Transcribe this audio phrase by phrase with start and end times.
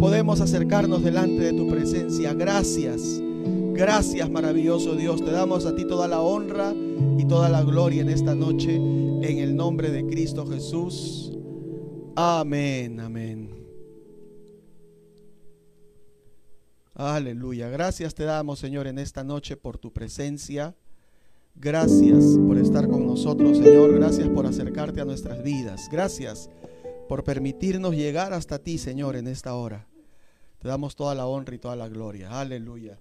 [0.00, 2.34] podemos acercarnos delante de tu presencia.
[2.34, 3.20] Gracias.
[3.74, 5.24] Gracias, maravilloso Dios.
[5.24, 6.74] Te damos a ti toda la honra
[7.18, 11.32] y toda la gloria en esta noche, en el nombre de Cristo Jesús.
[12.14, 13.50] Amén, amén.
[16.94, 17.68] Aleluya.
[17.70, 20.76] Gracias te damos, Señor, en esta noche por tu presencia.
[21.54, 23.94] Gracias por estar con nosotros, Señor.
[23.94, 25.88] Gracias por acercarte a nuestras vidas.
[25.90, 26.48] Gracias
[27.08, 29.86] por permitirnos llegar hasta ti, Señor, en esta hora.
[30.58, 32.40] Te damos toda la honra y toda la gloria.
[32.40, 33.00] Aleluya.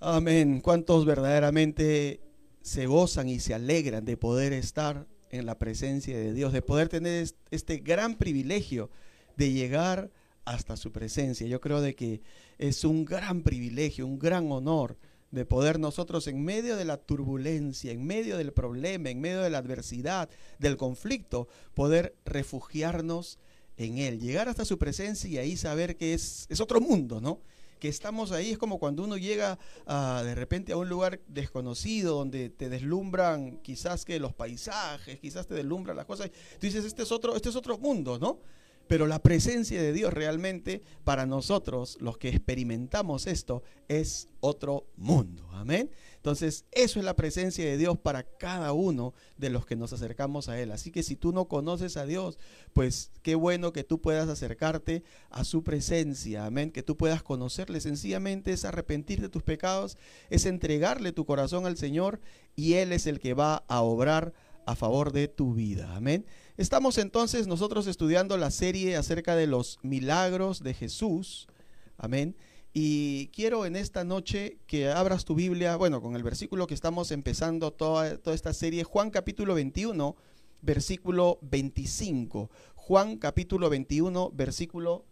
[0.00, 0.60] Amén.
[0.60, 2.20] ¿Cuántos verdaderamente
[2.62, 6.88] se gozan y se alegran de poder estar en la presencia de Dios, de poder
[6.88, 8.90] tener este gran privilegio
[9.36, 10.10] de llegar
[10.44, 11.46] hasta su presencia?
[11.46, 12.22] Yo creo de que
[12.58, 14.96] es un gran privilegio, un gran honor
[15.34, 19.50] de poder nosotros en medio de la turbulencia, en medio del problema, en medio de
[19.50, 23.38] la adversidad, del conflicto, poder refugiarnos
[23.76, 27.40] en Él, llegar hasta su presencia y ahí saber que es, es otro mundo, ¿no?
[27.80, 32.48] Que estamos ahí, es como cuando uno llega de repente a un lugar desconocido donde
[32.48, 36.30] te deslumbran quizás que los paisajes, quizás te deslumbran las cosas.
[36.30, 38.38] Tú dices, este es otro, este es otro mundo, ¿no?
[38.86, 45.48] Pero la presencia de Dios realmente para nosotros, los que experimentamos esto, es otro mundo.
[45.52, 45.90] Amén.
[46.16, 50.48] Entonces, eso es la presencia de Dios para cada uno de los que nos acercamos
[50.48, 50.72] a Él.
[50.72, 52.38] Así que si tú no conoces a Dios,
[52.72, 56.46] pues qué bueno que tú puedas acercarte a su presencia.
[56.46, 56.70] Amén.
[56.70, 57.80] Que tú puedas conocerle.
[57.80, 59.98] Sencillamente es arrepentir de tus pecados,
[60.30, 62.20] es entregarle tu corazón al Señor
[62.56, 64.32] y Él es el que va a obrar
[64.66, 65.94] a favor de tu vida.
[65.94, 66.24] Amén.
[66.56, 71.48] Estamos entonces nosotros estudiando la serie acerca de los milagros de Jesús.
[71.96, 72.36] Amén.
[72.72, 77.10] Y quiero en esta noche que abras tu Biblia, bueno, con el versículo que estamos
[77.10, 80.14] empezando toda, toda esta serie, Juan capítulo 21,
[80.62, 82.50] versículo 25.
[82.76, 85.04] Juan capítulo 21, versículo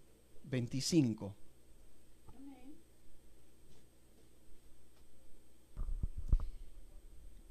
[0.45, 1.35] 25.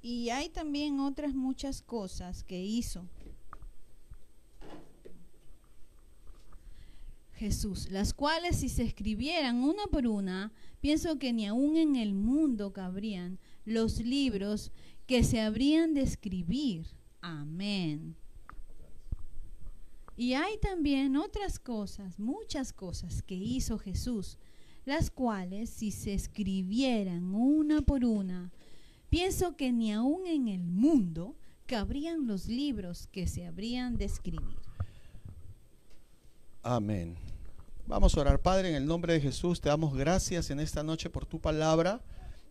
[0.01, 3.05] Y hay también otras muchas cosas que hizo
[7.41, 12.13] Jesús, las cuales si se escribieran una por una, pienso que ni aún en el
[12.13, 14.71] mundo cabrían los libros
[15.07, 16.85] que se habrían de escribir.
[17.19, 18.15] Amén.
[20.15, 24.37] Y hay también otras cosas, muchas cosas que hizo Jesús,
[24.85, 28.51] las cuales si se escribieran una por una,
[29.09, 31.35] pienso que ni aún en el mundo
[31.65, 34.59] cabrían los libros que se habrían de escribir.
[36.61, 37.17] Amén.
[37.87, 39.59] Vamos a orar, Padre, en el nombre de Jesús.
[39.59, 42.01] Te damos gracias en esta noche por tu palabra.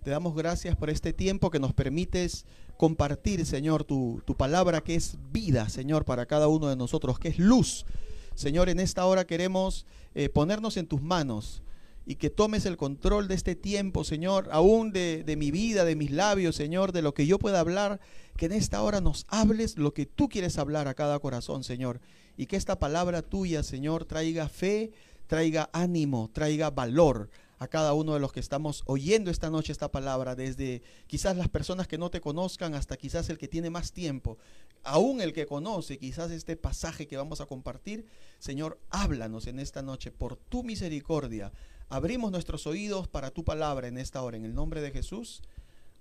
[0.03, 2.45] Te damos gracias por este tiempo que nos permites
[2.77, 7.39] compartir, Señor, tu, palabra que es vida, Señor, para cada uno de nosotros, que es
[7.39, 7.87] luz.
[8.35, 11.63] Señor, en esta hora queremos eh, ponernos en tus manos
[12.07, 15.97] y que tomes el control de este tiempo, Señor, aún de, de, mi vida, de
[15.97, 18.01] mis labios, Señor, de lo que yo pueda hablar,
[18.37, 22.01] que en esta hora nos hables lo que tú quieres hablar a cada corazón, Señor,
[22.37, 24.93] y que esta palabra tuya, Señor, traiga fe,
[25.31, 27.31] traiga ánimo, traiga valor
[27.61, 31.49] a cada uno de los que estamos oyendo esta noche esta palabra, desde quizás las
[31.49, 34.39] personas que no te conozcan hasta quizás el que tiene más tiempo,
[34.83, 38.07] aún el que conoce quizás este pasaje que vamos a compartir.
[38.41, 41.53] Señor, háblanos en esta noche por tu misericordia.
[41.89, 45.43] Abrimos nuestros oídos para tu palabra en esta hora, en el nombre de Jesús.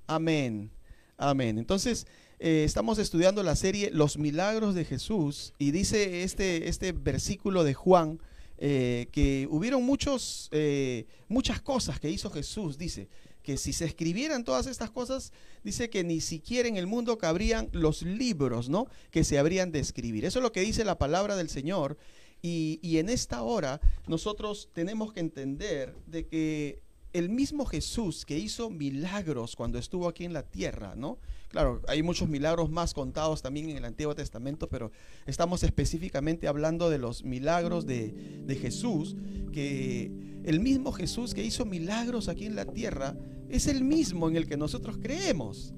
[0.07, 0.71] Amén.
[1.17, 1.59] Amén.
[1.59, 2.07] Entonces,
[2.39, 7.75] eh, estamos estudiando la serie Los Milagros de Jesús y dice este, este versículo de
[7.75, 8.19] Juan
[8.61, 13.07] eh, que hubieron muchos, eh, muchas cosas que hizo Jesús, dice,
[13.41, 15.31] que si se escribieran todas estas cosas,
[15.63, 18.87] dice que ni siquiera en el mundo cabrían los libros, ¿no?
[19.11, 20.25] Que se habrían de escribir.
[20.25, 21.97] Eso es lo que dice la palabra del Señor.
[22.41, 26.81] Y, y en esta hora nosotros tenemos que entender de que
[27.13, 31.17] el mismo Jesús que hizo milagros cuando estuvo aquí en la tierra, ¿no?
[31.49, 34.91] Claro, hay muchos milagros más contados también en el Antiguo Testamento, pero
[35.25, 39.15] estamos específicamente hablando de los milagros de, de Jesús,
[39.51, 40.11] que
[40.43, 43.15] el mismo Jesús que hizo milagros aquí en la tierra
[43.49, 45.73] es el mismo en el que nosotros creemos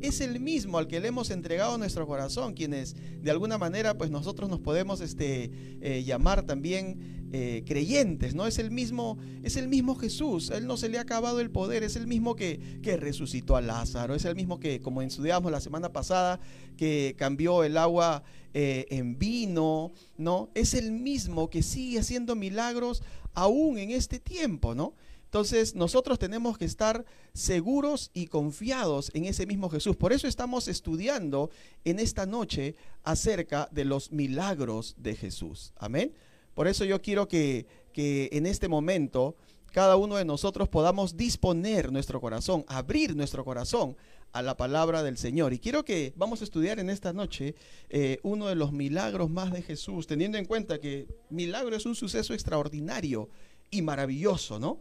[0.00, 4.10] es el mismo al que le hemos entregado nuestro corazón, quienes de alguna manera pues
[4.10, 5.50] nosotros nos podemos este,
[5.80, 8.46] eh, llamar también eh, creyentes, ¿no?
[8.46, 11.50] Es el mismo, es el mismo Jesús, a él no se le ha acabado el
[11.50, 15.50] poder, es el mismo que, que resucitó a Lázaro, es el mismo que, como estudiamos
[15.50, 16.38] la semana pasada,
[16.76, 20.48] que cambió el agua eh, en vino, ¿no?
[20.54, 23.02] Es el mismo que sigue haciendo milagros
[23.34, 24.94] aún en este tiempo, ¿no?
[25.34, 29.96] Entonces nosotros tenemos que estar seguros y confiados en ese mismo Jesús.
[29.96, 31.50] Por eso estamos estudiando
[31.84, 35.72] en esta noche acerca de los milagros de Jesús.
[35.76, 36.14] Amén.
[36.54, 39.34] Por eso yo quiero que, que en este momento
[39.72, 43.96] cada uno de nosotros podamos disponer nuestro corazón, abrir nuestro corazón
[44.30, 45.52] a la palabra del Señor.
[45.52, 47.56] Y quiero que vamos a estudiar en esta noche
[47.90, 51.96] eh, uno de los milagros más de Jesús, teniendo en cuenta que milagro es un
[51.96, 53.30] suceso extraordinario
[53.72, 54.78] y maravilloso, ¿no?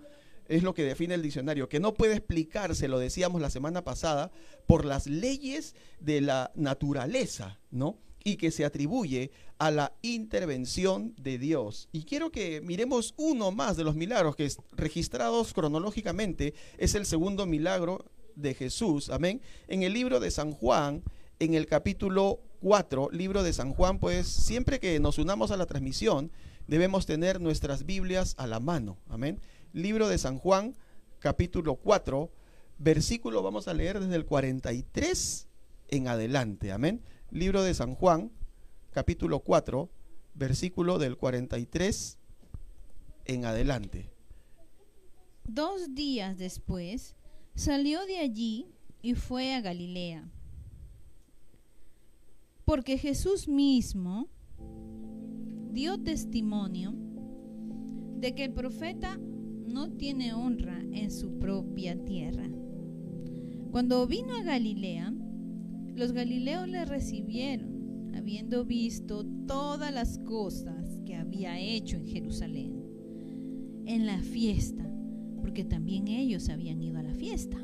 [0.47, 4.31] Es lo que define el diccionario, que no puede explicarse, lo decíamos la semana pasada,
[4.67, 7.97] por las leyes de la naturaleza, ¿no?
[8.23, 11.89] y que se atribuye a la intervención de Dios.
[11.91, 17.45] Y quiero que miremos uno más de los milagros que registrados cronológicamente es el segundo
[17.45, 18.05] milagro
[18.35, 21.03] de Jesús, amén, en el libro de San Juan,
[21.39, 25.65] en el capítulo 4, libro de San Juan, pues siempre que nos unamos a la
[25.65, 26.31] transmisión,
[26.67, 29.39] debemos tener nuestras Biblias a la mano, amén.
[29.73, 30.75] Libro de San Juan,
[31.19, 32.31] capítulo 4,
[32.77, 35.47] versículo vamos a leer desde el 43
[35.89, 37.03] en adelante, amén
[37.33, 38.31] libro de San Juan,
[38.91, 39.89] capítulo 4,
[40.35, 42.19] versículo del 43
[43.25, 44.11] en adelante.
[45.47, 47.15] Dos días después
[47.55, 48.67] salió de allí
[49.01, 50.29] y fue a Galilea,
[52.65, 54.27] porque Jesús mismo
[55.71, 56.93] dio testimonio
[58.17, 59.19] de que el profeta
[59.73, 62.47] no tiene honra en su propia tierra.
[63.71, 65.11] Cuando vino a Galilea,
[65.95, 72.83] los galileos le recibieron, habiendo visto todas las cosas que había hecho en Jerusalén,
[73.87, 74.87] en la fiesta,
[75.41, 77.57] porque también ellos habían ido a la fiesta.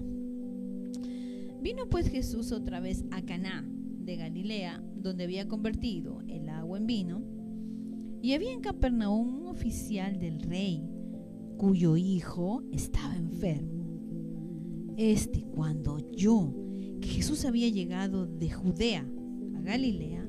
[1.61, 3.69] Vino pues Jesús otra vez a Caná
[3.99, 7.21] de Galilea, donde había convertido el agua en vino,
[8.23, 10.83] y había en Capernaum un oficial del rey,
[11.59, 13.83] cuyo hijo estaba enfermo.
[14.95, 16.55] Este, cuando yo
[17.01, 19.05] que Jesús había llegado de Judea
[19.57, 20.25] a Galilea,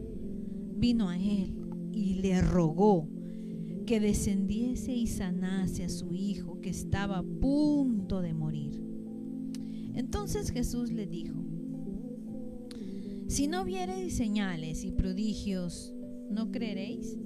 [0.76, 1.54] vino a él
[1.92, 3.08] y le rogó
[3.86, 8.82] que descendiese y sanase a su hijo que estaba a punto de morir.
[9.94, 11.36] Entonces Jesús le dijo,
[13.28, 15.94] si no viereis señales y prodigios,
[16.28, 17.16] ¿no creeréis?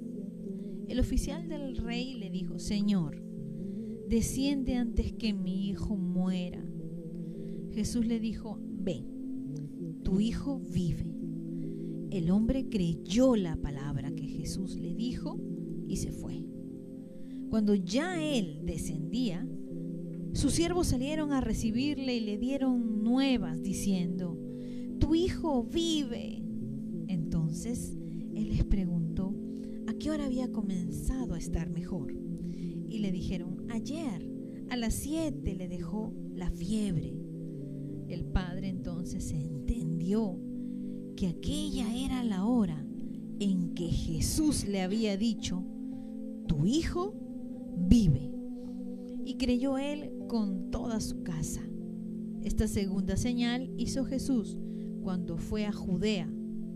[0.87, 3.24] El oficial del rey le dijo, Señor,
[4.07, 6.63] desciende antes que mi hijo muera.
[7.71, 9.15] Jesús le dijo, ven
[10.05, 11.11] tu hijo vive.
[12.11, 15.39] El hombre creyó la palabra que Jesús le dijo
[15.87, 16.45] y se fue.
[17.49, 19.45] Cuando ya él descendía,
[20.33, 24.39] sus siervos salieron a recibirle y le dieron nuevas diciendo,
[24.99, 26.43] tu hijo vive.
[27.07, 27.97] Entonces
[28.35, 29.33] él les preguntó
[29.87, 32.13] a qué hora había comenzado a estar mejor.
[32.87, 34.29] Y le dijeron, ayer
[34.69, 37.15] a las siete le dejó la fiebre.
[38.07, 40.39] El padre entonces entendió
[41.15, 42.85] que aquella era la hora
[43.39, 45.63] en que Jesús le había dicho,
[46.47, 47.13] tu hijo
[47.77, 48.31] vive.
[49.25, 51.61] Y creyó él con toda su casa.
[52.43, 54.57] Esta segunda señal hizo Jesús
[55.01, 56.29] cuando fue a Judea,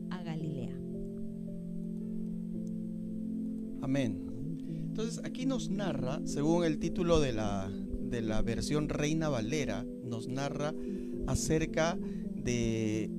[0.09, 0.75] a Galilea.
[3.81, 4.28] Amén.
[4.99, 10.27] Entonces aquí nos narra, según el título de la, de la versión Reina Valera, nos
[10.27, 10.73] narra
[11.25, 11.97] acerca
[12.35, 13.09] de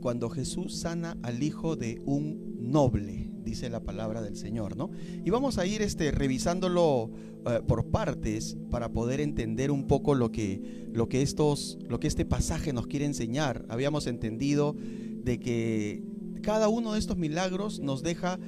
[0.00, 4.92] cuando Jesús sana al hijo de un noble, dice la palabra del Señor, ¿no?
[5.24, 7.10] Y vamos a ir este, revisándolo
[7.44, 12.06] eh, por partes para poder entender un poco lo que, lo, que estos, lo que
[12.06, 13.66] este pasaje nos quiere enseñar.
[13.68, 16.04] Habíamos entendido de que
[16.42, 18.38] cada uno de estos milagros nos deja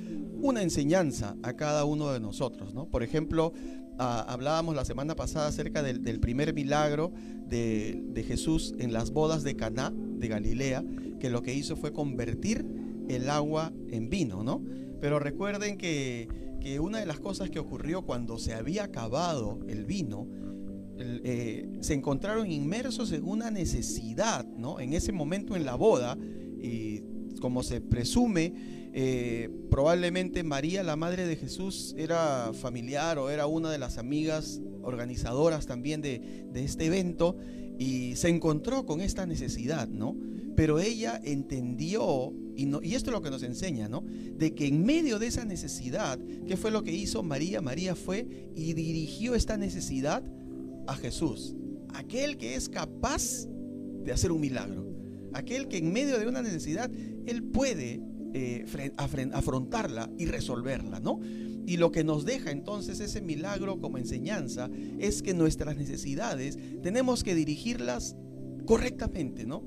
[0.41, 2.87] una enseñanza a cada uno de nosotros, ¿no?
[2.87, 3.53] Por ejemplo,
[3.99, 7.13] hablábamos la semana pasada acerca del, primer milagro
[7.47, 10.85] de, Jesús en las bodas de Caná de Galilea,
[11.19, 12.65] que lo que hizo fue convertir
[13.09, 14.63] el agua en vino, ¿no?
[15.01, 16.29] Pero recuerden que,
[16.81, 20.27] una de las cosas que ocurrió cuando se había acabado el vino,
[20.99, 24.79] eh, se encontraron inmersos en una necesidad, ¿no?
[24.79, 26.19] En ese momento en la boda,
[26.61, 27.03] y
[27.41, 28.53] como se presume,
[28.93, 34.61] eh, probablemente María, la madre de Jesús, era familiar o era una de las amigas
[34.83, 37.37] organizadoras también de, este evento
[37.79, 40.17] y se encontró con esta necesidad, ¿no?
[40.57, 44.03] Pero ella entendió, y, y esto es lo que nos enseña, ¿no?
[44.03, 47.61] De que en medio de esa necesidad, ¿qué fue lo que hizo María?
[47.61, 50.25] María fue y dirigió esta necesidad
[50.89, 51.55] a Jesús,
[51.95, 53.47] aquel que es capaz
[54.03, 54.87] de hacer un milagro,
[55.35, 56.91] aquel que en medio de una necesidad,
[57.27, 58.01] Él puede
[58.35, 58.65] eh,
[58.97, 61.21] afrontarla y resolverla, ¿no?
[61.67, 67.23] Y lo que nos deja entonces ese milagro como enseñanza es que nuestras necesidades tenemos
[67.23, 68.17] que dirigirlas
[68.65, 69.63] correctamente, ¿no?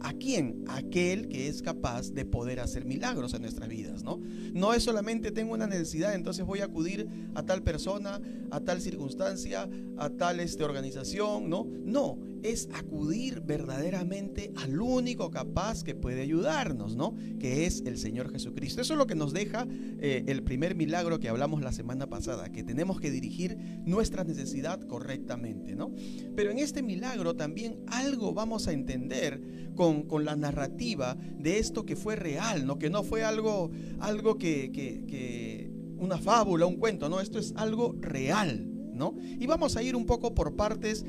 [0.00, 0.64] ¿A quién?
[0.66, 4.20] Aquel que es capaz de poder hacer milagros en nuestras vidas, ¿no?
[4.52, 8.80] No es solamente tengo una necesidad, entonces voy a acudir a tal persona, a tal
[8.80, 11.66] circunstancia, a tal este, organización, ¿no?
[11.84, 17.14] No, es acudir verdaderamente al único capaz que puede ayudarnos, ¿no?
[17.38, 18.80] Que es el Señor Jesucristo.
[18.80, 22.50] Eso es lo que nos deja eh, el primer milagro que hablamos la semana pasada,
[22.50, 25.92] que tenemos que dirigir nuestra necesidad correctamente, ¿no?
[26.34, 29.40] Pero en este milagro también algo vamos a entender
[29.74, 32.78] con, la narrativa de esto que fue real, ¿no?
[32.78, 35.70] Que no fue algo, algo que, que
[36.02, 38.71] una fábula, un cuento, no, esto es algo real.
[38.92, 39.16] ¿No?
[39.20, 41.04] Y vamos a ir un poco por partes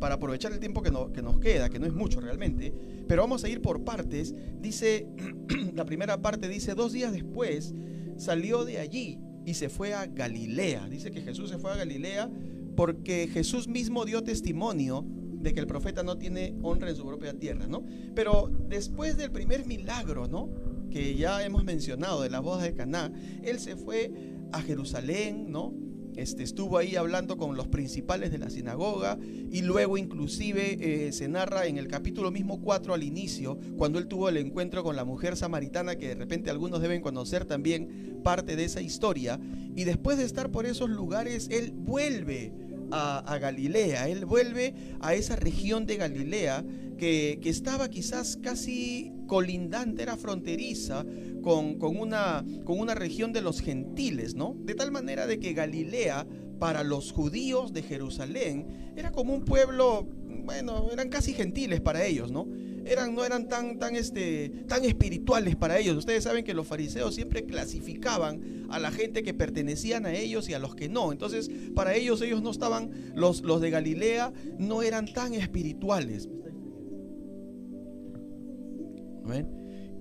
[0.00, 2.72] para aprovechar el tiempo que, que nos queda, que no es mucho realmente,
[3.06, 4.34] pero vamos a ir por partes.
[4.60, 5.06] Dice,
[5.74, 7.74] la primera parte dice, dos días después
[8.16, 10.88] salió de allí y se fue a Galilea.
[10.88, 12.30] Dice que Jesús se fue a Galilea
[12.76, 15.04] porque Jesús mismo dio testimonio
[15.42, 17.84] de que el profeta no tiene honra en su propia tierra, ¿no?
[18.14, 20.48] Pero después del primer milagro, ¿no?
[20.90, 23.12] Que ya hemos mencionado de la boda de Caná,
[23.42, 24.12] él se fue
[24.52, 25.74] a Jerusalén, ¿no?
[26.16, 29.18] Este, estuvo ahí hablando con los principales de la sinagoga
[29.50, 34.08] y luego inclusive eh, se narra en el capítulo mismo 4 al inicio, cuando él
[34.08, 38.56] tuvo el encuentro con la mujer samaritana, que de repente algunos deben conocer también parte
[38.56, 39.40] de esa historia,
[39.74, 42.52] y después de estar por esos lugares, él vuelve
[42.92, 46.64] a, Galilea, él vuelve a esa región de Galilea
[46.98, 51.04] que, estaba quizás casi colindante, era fronteriza
[51.42, 54.56] con, una, con una región de los gentiles, ¿no?
[54.64, 56.26] De tal manera de que Galilea
[56.58, 60.06] para los judíos de Jerusalén era como un pueblo,
[60.44, 62.46] bueno, eran casi gentiles para ellos, ¿no?
[62.84, 65.96] Eran, no eran tan, tan, este, tan espirituales para ellos.
[65.96, 70.54] Ustedes saben que los fariseos siempre clasificaban a la gente que pertenecían a ellos y
[70.54, 71.12] a los que no.
[71.12, 76.28] Entonces, para ellos, ellos no estaban, los, los de Galilea no eran tan espirituales.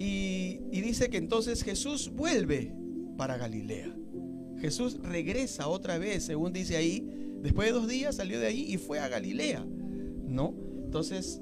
[0.04, 2.74] Y, dice que entonces Jesús vuelve
[3.18, 3.96] para Galilea.
[4.60, 7.08] Jesús regresa otra vez, según dice ahí,
[7.42, 9.64] después de dos días salió de ahí y fue a Galilea,
[10.28, 10.56] ¿no?
[10.84, 11.40] Entonces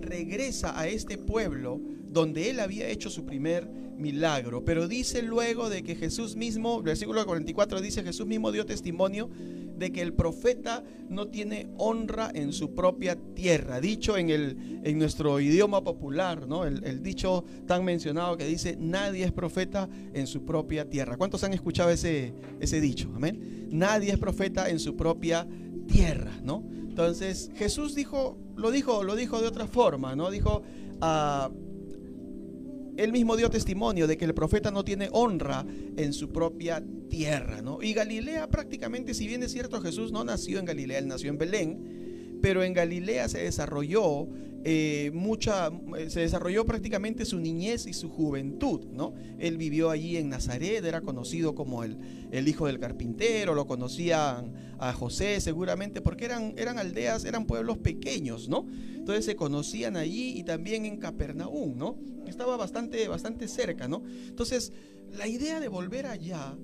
[0.00, 5.82] regresa a este pueblo donde él había hecho su primer milagro, pero dice luego de
[5.82, 9.30] que Jesús mismo, versículo 44 dice, Jesús mismo dio testimonio
[9.78, 13.80] de que el profeta no tiene honra en su propia tierra.
[13.80, 16.64] Dicho en, el, en nuestro idioma popular, ¿no?
[16.64, 21.16] El, dicho tan mencionado que dice, nadie es profeta en su propia tierra.
[21.16, 23.10] ¿Cuántos han escuchado ese, ese dicho?
[23.14, 23.68] Amén.
[23.70, 25.46] Nadie es profeta en su propia
[25.86, 26.64] tierra, ¿no?
[26.70, 30.30] Entonces Jesús dijo, lo dijo, lo dijo de otra forma, ¿no?
[30.30, 30.62] Dijo,
[31.00, 31.50] ah,
[32.98, 35.64] él mismo dio testimonio de que el profeta no tiene honra
[35.96, 37.78] en su propia tierra, ¿no?
[37.80, 41.38] Y Galilea prácticamente, si bien es cierto, Jesús no nació en Galilea, él nació en
[41.38, 44.26] Belén, pero en Galilea se desarrolló
[44.64, 49.14] eh, mucha, eh, se desarrolló prácticamente su niñez y su juventud, ¿no?
[49.38, 51.96] Él vivió allí en Nazaret, era conocido como el,
[52.32, 57.78] el hijo del carpintero, lo conocían a José seguramente, porque eran, eran aldeas, eran pueblos
[57.78, 58.66] pequeños, ¿no?
[58.94, 61.96] Entonces se conocían allí y también en Capernaum, ¿no?
[62.26, 64.02] Estaba bastante, bastante cerca, ¿no?
[64.26, 64.72] Entonces,
[65.16, 66.56] la idea de volver allá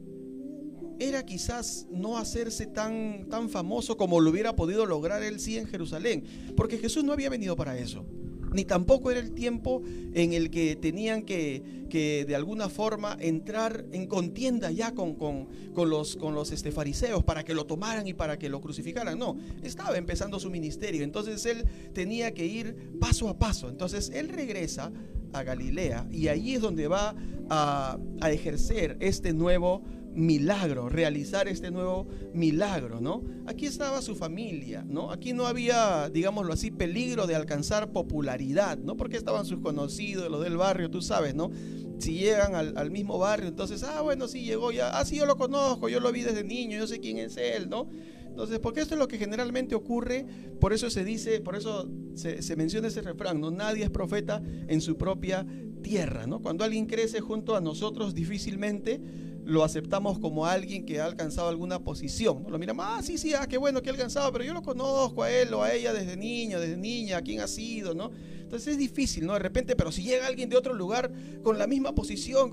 [0.99, 5.67] era quizás no hacerse tan, tan famoso como lo hubiera podido lograr él sí en
[5.67, 6.25] Jerusalén,
[6.57, 8.05] porque Jesús no había venido para eso,
[8.53, 9.83] ni tampoco era el tiempo
[10.15, 15.49] en el que tenían que, que de alguna forma entrar en contienda ya con, con,
[15.75, 19.19] con los, con los este, fariseos para que lo tomaran y para que lo crucificaran,
[19.19, 24.29] no, estaba empezando su ministerio, entonces él tenía que ir paso a paso, entonces él
[24.29, 24.93] regresa
[25.33, 27.15] a Galilea y allí es donde va
[27.51, 29.83] a, a ejercer este nuevo
[30.15, 33.23] milagro, realizar este nuevo milagro, ¿no?
[33.47, 35.11] Aquí estaba su familia, ¿no?
[35.11, 38.97] Aquí no había, digámoslo así, peligro de alcanzar popularidad, ¿no?
[38.97, 41.51] Porque estaban sus conocidos, los del barrio, tú sabes, ¿no?
[41.99, 45.37] Si llegan al, mismo barrio, entonces, ah, bueno, sí, llegó ya, ah, sí, yo lo
[45.37, 47.89] conozco, yo lo vi desde niño, yo sé quién es él, ¿no?
[48.27, 50.27] Entonces, porque esto es lo que generalmente ocurre,
[50.61, 53.51] por eso se dice, por eso se, se menciona ese refrán, ¿no?
[53.51, 55.47] Nadie es profeta en su propia
[55.83, 56.41] tierra, ¿no?
[56.41, 59.01] Cuando alguien crece junto a nosotros, difícilmente
[59.45, 62.47] lo aceptamos como alguien que ha alcanzado alguna posición.
[62.49, 65.23] Lo miramos, ah, sí, sí, ah, qué bueno que ha alcanzado, pero yo lo conozco
[65.23, 68.11] a él o a ella desde niño, desde niña, quién ha sido, ¿no?
[68.41, 69.35] Entonces es difícil, ¿no?
[69.35, 72.51] De repente, pero si llega alguien de otro lugar con la misma posición,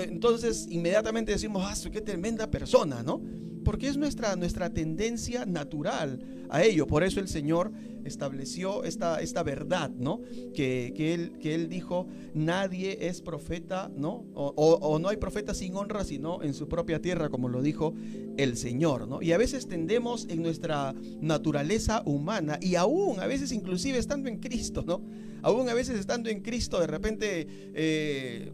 [0.00, 3.20] entonces inmediatamente decimos, ah, qué tremenda persona, ¿no?
[3.64, 6.86] porque es nuestra, nuestra tendencia natural a ello.
[6.86, 7.72] Por eso el Señor
[8.04, 10.20] estableció esta, esta verdad, ¿no?
[10.54, 14.24] Que, él, que Él dijo, nadie es profeta, ¿no?
[14.34, 17.94] O, o, no hay profeta sin honra, sino en su propia tierra, como lo dijo
[18.36, 19.22] el Señor, ¿no?
[19.22, 24.38] Y a veces tendemos en nuestra naturaleza humana, y aún a veces inclusive estando en
[24.38, 25.02] Cristo, ¿no?
[25.42, 27.46] Aún a veces estando en Cristo, de repente...
[27.74, 28.52] Eh,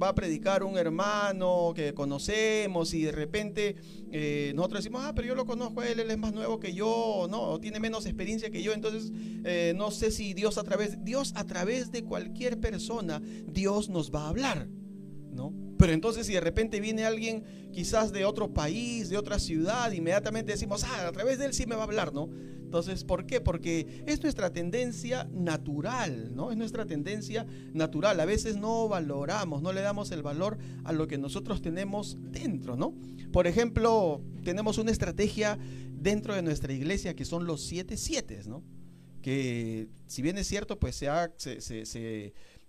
[0.00, 3.76] va a predicar un hermano que conocemos y de repente
[4.10, 7.26] eh, nosotros decimos, ah, pero yo lo conozco él, él es más nuevo que yo,
[7.30, 9.12] no, tiene menos experiencia que yo, entonces
[9.44, 14.14] eh, no sé si Dios a través, Dios a través de cualquier persona, Dios nos
[14.14, 14.68] va a hablar.
[15.78, 20.52] Pero entonces si de repente viene alguien quizás de otro país, de otra ciudad, inmediatamente
[20.52, 22.30] decimos, ah, a través de él sí me va a hablar, ¿no?
[22.66, 23.40] Entonces, ¿por qué?
[23.40, 26.50] Porque es nuestra tendencia natural, ¿no?
[26.50, 28.18] Es nuestra tendencia natural.
[28.18, 32.76] A veces no valoramos, no le damos el valor a lo que nosotros tenemos dentro,
[32.76, 32.92] ¿no?
[33.32, 35.58] Por ejemplo, tenemos una estrategia
[35.92, 38.64] dentro de nuestra iglesia que son los siete siete, ¿no?
[39.22, 41.30] Que si bien es cierto, pues se, ha,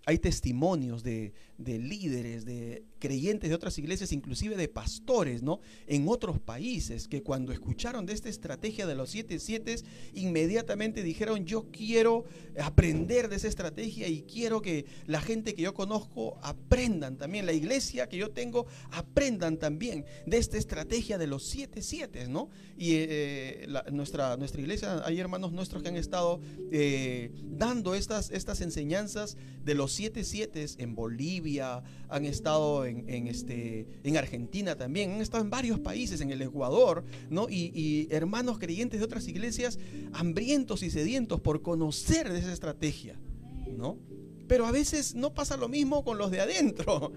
[0.08, 5.60] hay testimonios de, líderes, de creyentes de otras iglesias, inclusive de pastores, ¿no?
[5.86, 9.76] En otros países que cuando escucharon de esta estrategia de los siete siete,
[10.14, 12.24] inmediatamente dijeron, yo quiero
[12.58, 17.52] aprender de esa estrategia y quiero que la gente que yo conozco aprendan también, la
[17.52, 22.50] iglesia que yo tengo, aprendan también de esta estrategia de los siete siete, ¿no?
[22.78, 26.40] Y eh, nuestra, nuestra iglesia, hay hermanos nuestros que han estado
[26.72, 29.36] eh, dando estas, estas enseñanzas
[29.66, 35.44] de los siete siete en Bolivia, han estado en, este, en Argentina también, han estado
[35.44, 37.50] en varios países, en el Ecuador, ¿no?
[37.50, 39.80] Y, hermanos creyentes de otras iglesias
[40.13, 43.20] hambrientos y sedientos por conocer de esa estrategia,
[43.75, 43.98] ¿no?
[44.48, 47.12] Pero a veces no pasa lo mismo con los de adentro.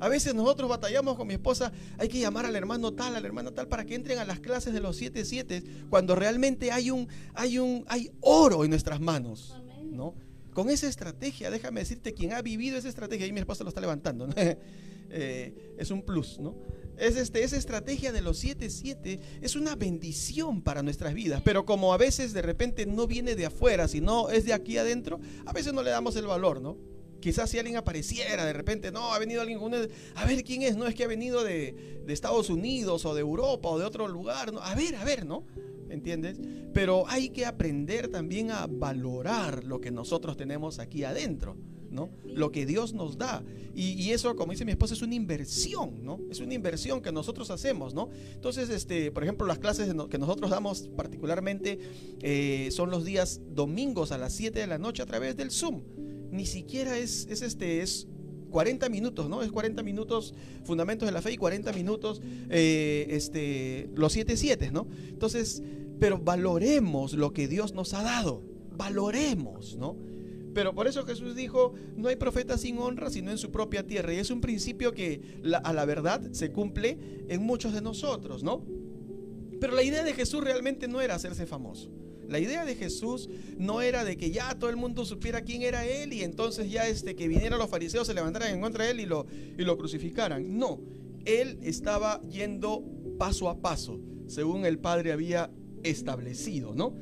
[0.00, 3.52] A veces nosotros batallamos con mi esposa, hay que llamar al hermano tal, al hermano
[3.52, 7.08] tal, para que entren a las clases de los siete siete, cuando realmente hay un,
[7.34, 9.56] hay un, hay oro en nuestras manos,
[9.90, 10.14] ¿no?
[10.58, 13.80] Con esa estrategia, déjame decirte, quien ha vivido esa estrategia, y mi esposa lo está
[13.80, 16.56] levantando, eh, es un plus, ¿no?
[16.96, 21.94] Es este, esa estrategia de los 7-7 es una bendición para nuestras vidas, pero como
[21.94, 25.72] a veces de repente no viene de afuera, sino es de aquí adentro, a veces
[25.72, 26.76] no le damos el valor, ¿no?
[27.20, 29.60] Quizás si alguien apareciera de repente, no, ha venido alguien,
[30.16, 33.20] a ver quién es, no es que ha venido de, de Estados Unidos o de
[33.20, 34.58] Europa o de otro lugar, ¿no?
[34.58, 35.46] A ver, a ver, ¿no?
[35.90, 36.40] ¿Entiendes?
[36.72, 41.56] Pero hay que aprender también a valorar lo que nosotros tenemos aquí adentro.
[41.90, 42.10] ¿no?
[42.24, 43.42] Lo que Dios nos da.
[43.74, 46.20] Y, eso, como dice mi esposa, es una inversión, ¿no?
[46.30, 48.08] Es una inversión que nosotros hacemos, ¿no?
[48.34, 51.78] Entonces, este, por ejemplo, las clases que nosotros damos particularmente
[52.20, 55.82] eh, son los días domingos a las 7 de la noche a través del Zoom.
[56.30, 58.08] Ni siquiera es, es este, es
[58.50, 59.42] 40 minutos, ¿no?
[59.42, 60.34] Es 40 minutos
[60.64, 64.88] fundamentos de la fe y 40 minutos eh, este, los 7 siete, ¿no?
[65.08, 65.62] Entonces,
[65.98, 68.42] pero valoremos lo que Dios nos ha dado,
[68.76, 69.96] valoremos, ¿no?
[70.54, 74.12] Pero por eso Jesús dijo, no hay profeta sin honra sino en su propia tierra.
[74.12, 75.20] Y es un principio que
[75.62, 78.64] a la verdad se cumple en muchos de nosotros, ¿no?
[79.60, 81.90] Pero la idea de Jesús realmente no era hacerse famoso.
[82.28, 85.86] La idea de Jesús no era de que ya todo el mundo supiera quién era
[85.86, 89.00] Él y entonces ya este, que vinieran los fariseos se levantaran en contra de Él
[89.00, 90.58] y lo, y lo crucificaran.
[90.58, 90.80] No,
[91.24, 92.84] Él estaba yendo
[93.18, 95.50] paso a paso, según el Padre había
[95.82, 96.94] establecido, ¿no?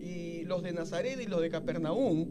[0.00, 2.28] Y los de Nazaret y los de Capernaum,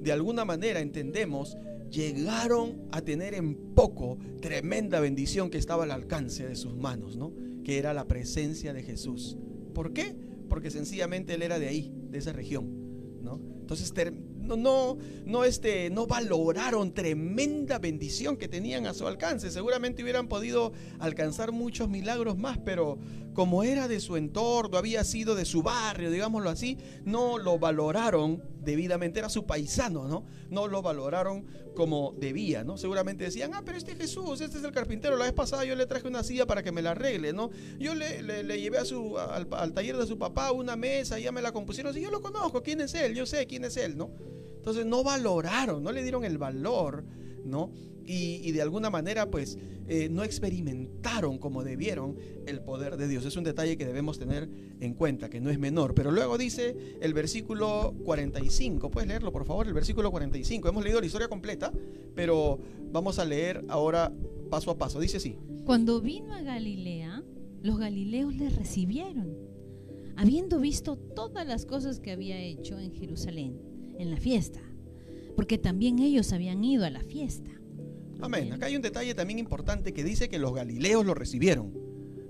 [0.00, 1.56] de alguna manera entendemos,
[1.90, 7.32] llegaron a tener en poco tremenda bendición que estaba al alcance de sus manos, ¿no?
[7.64, 9.36] Que era la presencia de Jesús.
[9.74, 10.14] ¿Por qué?
[10.50, 13.40] porque sencillamente él era de ahí, de esa región, ¿no?
[13.60, 13.94] Entonces
[14.42, 19.50] no, no, no, este, no valoraron tremenda bendición que tenían a su alcance.
[19.50, 22.98] Seguramente hubieran podido alcanzar muchos milagros más, pero
[23.40, 26.76] como era de su entorno, había sido de su barrio, digámoslo así,
[27.06, 30.26] no lo valoraron debidamente, era su paisano, ¿no?
[30.50, 32.76] No lo valoraron como debía, ¿no?
[32.76, 35.86] Seguramente decían, ah, pero este Jesús, este es el carpintero, la vez pasada yo le
[35.86, 37.48] traje una silla para que me la arregle, ¿no?
[37.78, 41.22] Yo le, le, llevé a su, al, al, taller de su papá una mesa, y
[41.22, 43.14] ya me la compusieron, y yo lo conozco, ¿quién es él?
[43.14, 44.10] Yo sé quién es él, ¿no?
[44.56, 47.06] Entonces no valoraron, no le dieron el valor,
[47.42, 47.72] ¿no?
[48.12, 53.24] Y, de alguna manera pues eh, no experimentaron como debieron el poder de Dios.
[53.24, 54.48] Es un detalle que debemos tener
[54.80, 55.94] en cuenta, que no es menor.
[55.94, 60.68] Pero luego dice el versículo 45, puedes leerlo por favor, el versículo 45.
[60.68, 61.72] Hemos leído la historia completa,
[62.16, 62.58] pero
[62.90, 64.12] vamos a leer ahora
[64.50, 64.98] paso a paso.
[64.98, 65.36] Dice así.
[65.64, 67.22] Cuando vino a Galilea,
[67.62, 69.36] los galileos le recibieron,
[70.16, 73.60] habiendo visto todas las cosas que había hecho en Jerusalén
[73.98, 74.60] en la fiesta,
[75.36, 77.59] porque también ellos habían ido a la fiesta.
[78.22, 78.52] Amén.
[78.52, 81.72] Acá hay un detalle también importante que dice que los galileos lo recibieron.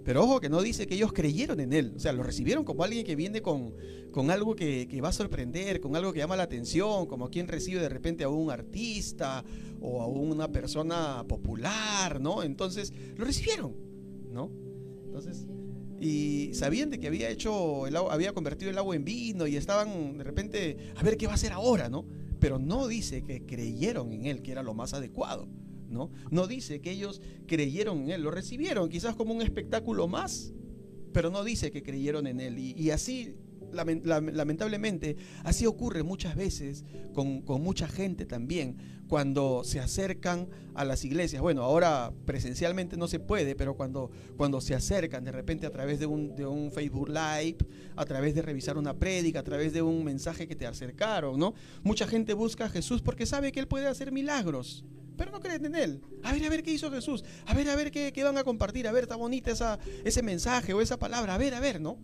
[0.04, 1.92] Pero ojo que no dice que ellos creyeron en él.
[1.96, 3.74] O sea, lo recibieron como alguien que viene con,
[4.10, 7.48] con algo que, que, va a sorprender, con algo que llama la atención, como quien
[7.48, 9.44] recibe de repente a un artista
[9.80, 12.42] o a una persona popular, ¿no?
[12.42, 13.74] Entonces, lo recibieron,
[14.32, 14.50] ¿no?
[15.04, 15.46] Entonces,
[16.00, 19.56] y sabían de que había hecho, el agua, había convertido el agua en vino y
[19.56, 22.06] estaban de repente a ver qué va a hacer ahora, ¿no?
[22.38, 25.46] Pero no dice que creyeron en él, que era lo más adecuado.
[25.90, 26.10] ¿No?
[26.30, 30.52] No dice que ellos creyeron en él, lo recibieron quizás como un espectáculo más,
[31.12, 32.58] pero no dice que creyeron en él.
[32.58, 33.34] Y, así,
[33.72, 38.76] lamentablemente, así ocurre muchas veces con, con, mucha gente también,
[39.08, 41.42] cuando se acercan a las iglesias.
[41.42, 45.98] Bueno, ahora presencialmente no se puede, pero cuando, cuando se acercan de repente a través
[45.98, 47.58] de un, de un Facebook Live,
[47.96, 51.54] a través de revisar una prédica, a través de un mensaje que te acercaron, ¿no?
[51.82, 54.84] Mucha gente busca a Jesús porque sabe que Él puede hacer milagros
[55.20, 56.00] pero no creen en Él.
[56.22, 57.22] A ver, a ver qué hizo Jesús.
[57.44, 58.88] A ver, a ver qué, van a compartir.
[58.88, 61.34] A ver, está bonita esa, ese mensaje o esa palabra.
[61.34, 61.98] A ver, a ver, ¿no?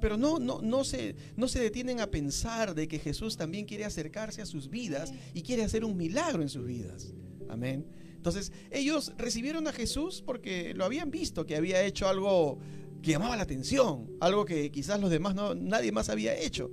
[0.00, 3.84] Pero no, no, no, se, no se detienen a pensar de que Jesús también quiere
[3.84, 7.12] acercarse a sus vidas y quiere hacer un milagro en sus vidas.
[7.50, 7.84] Amén.
[8.16, 12.60] Entonces, ellos recibieron a Jesús porque lo habían visto, que había hecho algo
[13.02, 16.70] que llamaba la atención, algo que quizás los demás no, nadie más había hecho.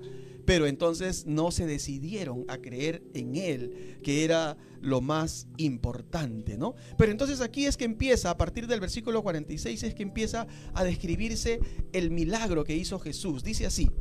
[0.50, 6.74] Pero entonces no se decidieron a creer en Él, que era lo más importante, ¿no?
[6.98, 10.84] Pero entonces aquí es que empieza, a partir del versículo 46, es que empieza a
[10.84, 11.60] describirse
[11.94, 13.44] el milagro que hizo Jesús.
[13.44, 13.92] Dice así.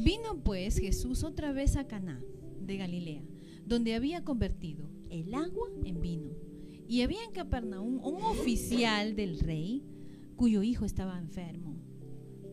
[0.00, 2.24] Vino pues Jesús otra vez a Caná
[2.60, 3.22] de Galilea,
[3.64, 6.30] donde había convertido el agua en vino.
[6.88, 9.84] Y había en Capernaum un oficial del rey
[10.34, 11.77] cuyo hijo estaba enfermo.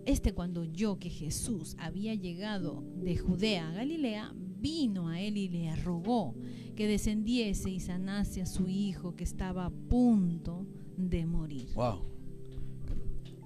[0.05, 5.49] Este cuando oyó que Jesús había llegado de Judea a Galilea, vino a él y
[5.49, 6.35] le rogó
[6.75, 11.69] que descendiese y sanase a su hijo que estaba a punto de morir.
[11.73, 12.01] Wow,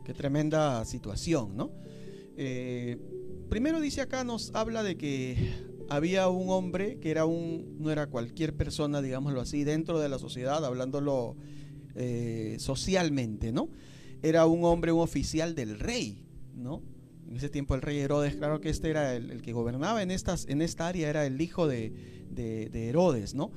[0.03, 1.71] qué tremenda situación, ¿no?
[2.35, 2.97] Eh,
[3.49, 5.37] primero dice acá, nos habla de que
[5.89, 10.19] había un hombre que era un, no era cualquier persona, digámoslo así, dentro de la
[10.19, 11.35] sociedad, hablándolo
[11.95, 13.69] eh, socialmente, ¿no?
[14.21, 16.25] Era un hombre, un oficial del rey,
[16.59, 16.83] ¿no?
[17.27, 20.61] En ese tiempo el rey Herodes, claro que este era el, que gobernaba en, en
[20.61, 21.93] esta área, era el hijo de,
[22.73, 23.51] Herodes, ¿no?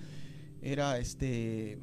[0.61, 1.79] Era este,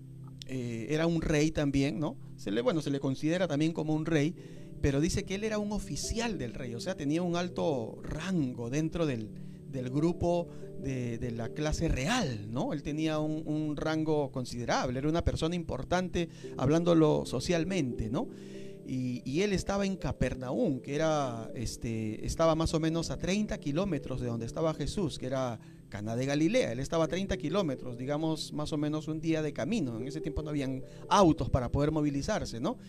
[0.47, 2.15] eh, era un rey también, ¿no?
[2.35, 4.35] Se le, bueno, se le considera también como un rey,
[4.81, 8.69] pero dice que él era un oficial del rey, o sea, tenía un alto rango
[8.69, 9.29] dentro del,
[9.91, 10.47] grupo
[10.81, 12.71] de, la clase real, ¿no?
[12.73, 18.27] Él tenía un, un rango considerable, era una persona importante hablándolo socialmente, ¿no?
[18.91, 24.19] Y, él estaba en Capernaum, que era, este, estaba más o menos a 30 kilómetros
[24.19, 26.71] de donde estaba Jesús, que era Cana de Galilea.
[26.71, 29.95] Él estaba a 30 kilómetros, digamos más o menos un día de camino.
[29.97, 32.79] En ese tiempo no habían autos para poder movilizarse, ¿no?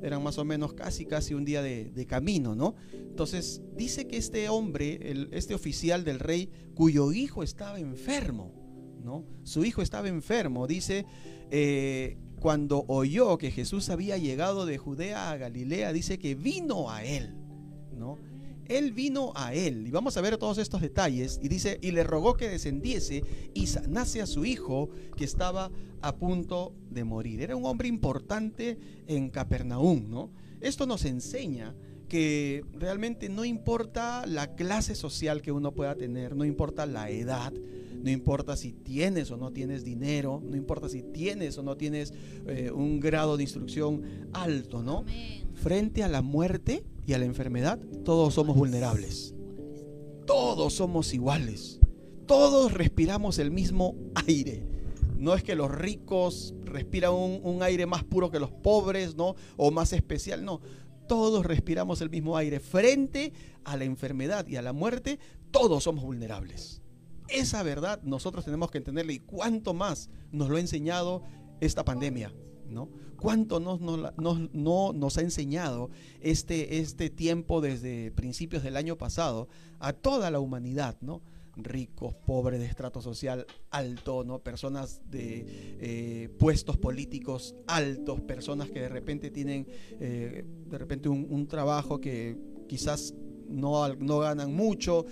[0.00, 2.76] Eran más o menos casi, casi un día de, camino, ¿no?
[2.92, 8.54] Entonces dice que este hombre, el, este oficial del rey, cuyo hijo estaba enfermo,
[9.02, 9.24] ¿no?
[9.42, 11.04] Su hijo estaba enfermo, dice...
[11.50, 17.04] Eh, cuando oyó que Jesús había llegado de Judea a Galilea, dice que vino a
[17.04, 17.34] él,
[17.96, 18.18] ¿no?
[18.66, 22.04] Él vino a él, y vamos a ver todos estos detalles, y dice, y le
[22.04, 23.24] rogó que descendiese
[23.54, 25.70] y sanase a su hijo que estaba
[26.02, 27.40] a punto de morir.
[27.40, 30.30] Era un hombre importante en Capernaum, ¿no?
[30.60, 31.74] Esto nos enseña
[32.08, 37.52] que realmente no importa la clase social que uno pueda tener, no importa la edad,
[38.02, 42.12] no importa si tienes o no tienes dinero, no importa si tienes o no tienes
[42.46, 45.04] eh, un grado de instrucción alto, ¿no?
[45.54, 49.34] Frente a la muerte y a la enfermedad, todos somos vulnerables.
[50.26, 51.80] Todos somos iguales.
[52.26, 54.62] Todos respiramos el mismo aire.
[55.16, 59.34] No es que los ricos respiran un, un aire más puro que los pobres, ¿no?
[59.56, 60.60] O más especial, no
[61.08, 62.60] todos respiramos el mismo aire.
[62.60, 63.32] Frente
[63.64, 65.18] a la enfermedad y a la muerte,
[65.50, 66.82] todos somos vulnerables.
[67.28, 71.22] Esa verdad nosotros tenemos que entenderla y cuánto más nos lo ha enseñado
[71.60, 72.32] esta pandemia,
[72.68, 72.88] ¿no?
[73.20, 79.48] ¿Cuánto nos, no nos ha enseñado este, este tiempo desde principios del año pasado
[79.80, 81.22] a toda la humanidad, ¿no?
[81.58, 84.38] ricos, pobres, de estrato social alto, ¿no?
[84.38, 85.44] Personas de
[85.80, 89.66] eh, puestos políticos altos, personas que de repente tienen
[90.00, 92.36] eh, de repente un, trabajo que
[92.68, 93.14] quizás
[93.48, 95.06] no, no ganan mucho,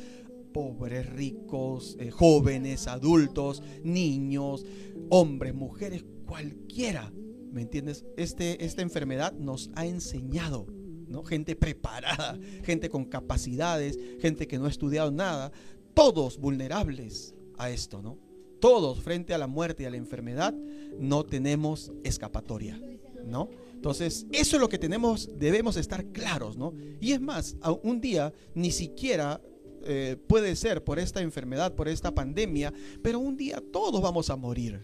[0.56, 4.64] pobres, ricos, eh, jóvenes, adultos, niños,
[5.10, 7.12] hombres, mujeres, cualquiera,
[7.52, 8.06] ¿me entiendes?
[8.16, 10.66] Este, esta enfermedad nos ha enseñado,
[11.08, 11.24] ¿no?
[11.24, 15.52] Gente preparada, gente con capacidades, gente que no ha estudiado nada,
[15.92, 18.18] todos vulnerables a esto, ¿no?
[18.58, 20.54] Todos frente a la muerte y a la enfermedad
[20.98, 22.80] no tenemos escapatoria,
[23.26, 23.50] ¿no?
[23.74, 26.72] Entonces, eso es lo que tenemos, debemos estar claros, ¿no?
[26.98, 29.38] Y es más, un día ni siquiera
[29.86, 32.72] eh, puede ser por esta enfermedad, por esta pandemia,
[33.02, 34.80] pero un día todos vamos a morir.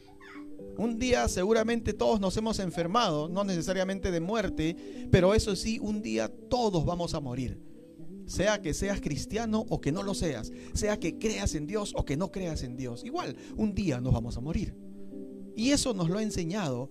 [0.79, 4.77] Un día seguramente todos nos hemos enfermado, no necesariamente de muerte,
[5.11, 7.61] pero eso sí, un día todos vamos a morir.
[8.27, 12.05] Sea que seas cristiano o que no lo seas, sea que creas en Dios o
[12.05, 14.75] que no creas en Dios, igual, un día nos vamos a morir.
[15.55, 16.91] Y eso nos lo ha enseñado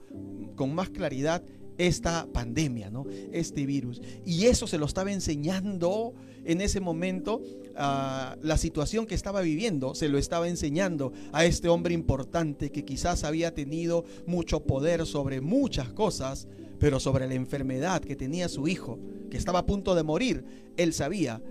[0.56, 1.44] con más claridad
[1.88, 3.06] esta pandemia, ¿no?
[3.32, 4.02] Este virus.
[4.26, 6.14] Y eso se lo estaba enseñando
[6.44, 7.42] en ese momento,
[7.76, 12.84] a la situación que estaba viviendo, se lo estaba enseñando a este hombre importante que
[12.84, 16.48] quizás había tenido mucho poder sobre muchas cosas,
[16.80, 20.44] pero sobre la enfermedad que tenía su hijo, que estaba a punto de morir,
[20.78, 21.42] él sabía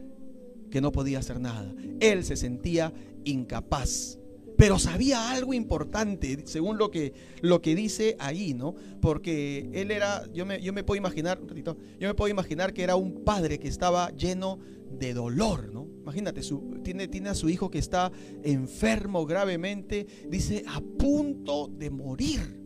[0.71, 1.75] que no podía hacer nada.
[2.01, 2.93] Él se sentía
[3.25, 4.20] incapaz
[4.61, 8.75] pero sabía algo importante, según lo que, lo que dice ahí, ¿no?
[9.01, 12.75] Porque él era, yo me, yo me puedo imaginar, un ratito, yo me puedo imaginar
[12.75, 14.59] que era un padre que estaba lleno
[14.91, 15.89] de dolor, ¿no?
[16.03, 21.89] Imagínate, su, tiene, tiene a su hijo que está enfermo gravemente, dice, a punto de
[21.89, 22.63] morir,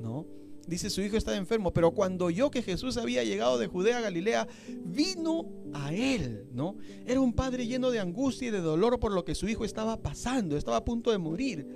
[0.00, 0.26] ¿no?
[0.70, 4.02] Dice su hijo está enfermo, pero cuando oyó que Jesús había llegado de Judea a
[4.02, 4.46] Galilea,
[4.84, 6.76] vino a él, ¿no?
[7.04, 10.00] Era un padre lleno de angustia y de dolor por lo que su hijo estaba
[10.00, 11.66] pasando, estaba a punto de morir.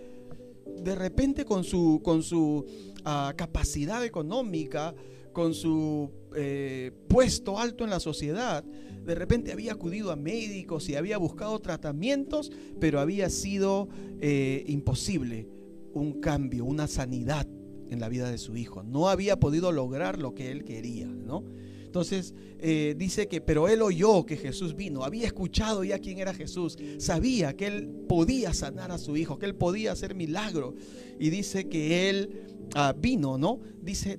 [0.79, 2.65] De repente con su, con su
[3.05, 4.95] ah, capacidad económica,
[5.33, 10.95] con su eh, puesto alto en la sociedad, de repente había acudido a médicos y
[10.95, 13.89] había buscado tratamientos, pero había sido
[14.21, 15.49] eh, imposible
[15.93, 17.47] un cambio, una sanidad
[17.95, 18.83] en la vida de su hijo.
[18.83, 21.43] No había podido lograr lo que él quería, ¿no?
[21.85, 26.35] Entonces eh, dice que, pero él oyó que Jesús vino, había escuchado ya quién era
[26.35, 30.75] Jesús, sabía que él podía sanar a su hijo, que él podía hacer milagro.
[31.21, 32.43] Y dice que él
[32.75, 33.61] ah, vino, ¿no?
[33.81, 34.19] Dice,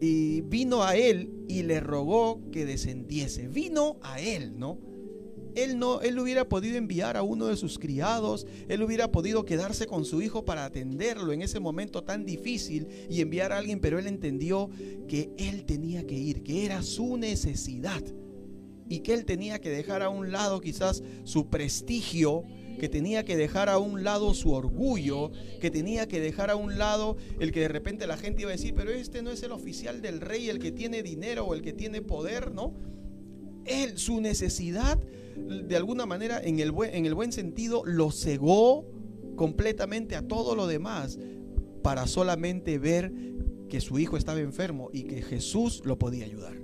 [0.00, 3.46] y vino a él y le rogó que descendiese.
[3.48, 4.78] Vino a él, ¿no?
[5.56, 9.86] Él no, él hubiera podido enviar a uno de sus criados, él hubiera podido quedarse
[9.86, 13.98] con su hijo para atenderlo en ese momento tan difícil y enviar a alguien, pero
[13.98, 14.68] él entendió
[15.08, 18.02] que él tenía que ir, que era su necesidad
[18.88, 22.44] y que él tenía que dejar a un lado quizás su prestigio,
[22.78, 26.76] que tenía que dejar a un lado su orgullo, que tenía que dejar a un
[26.76, 29.52] lado el que de repente la gente iba a decir, pero este no es el
[29.52, 32.74] oficial del rey, el que tiene dinero o el que tiene poder, ¿no?
[33.64, 35.00] Él, su necesidad
[35.36, 38.86] de alguna manera, en el, buen, en el buen sentido, lo cegó
[39.36, 41.18] completamente a todo lo demás
[41.82, 43.12] para solamente ver
[43.68, 46.56] que su hijo estaba enfermo y que Jesús lo podía ayudar.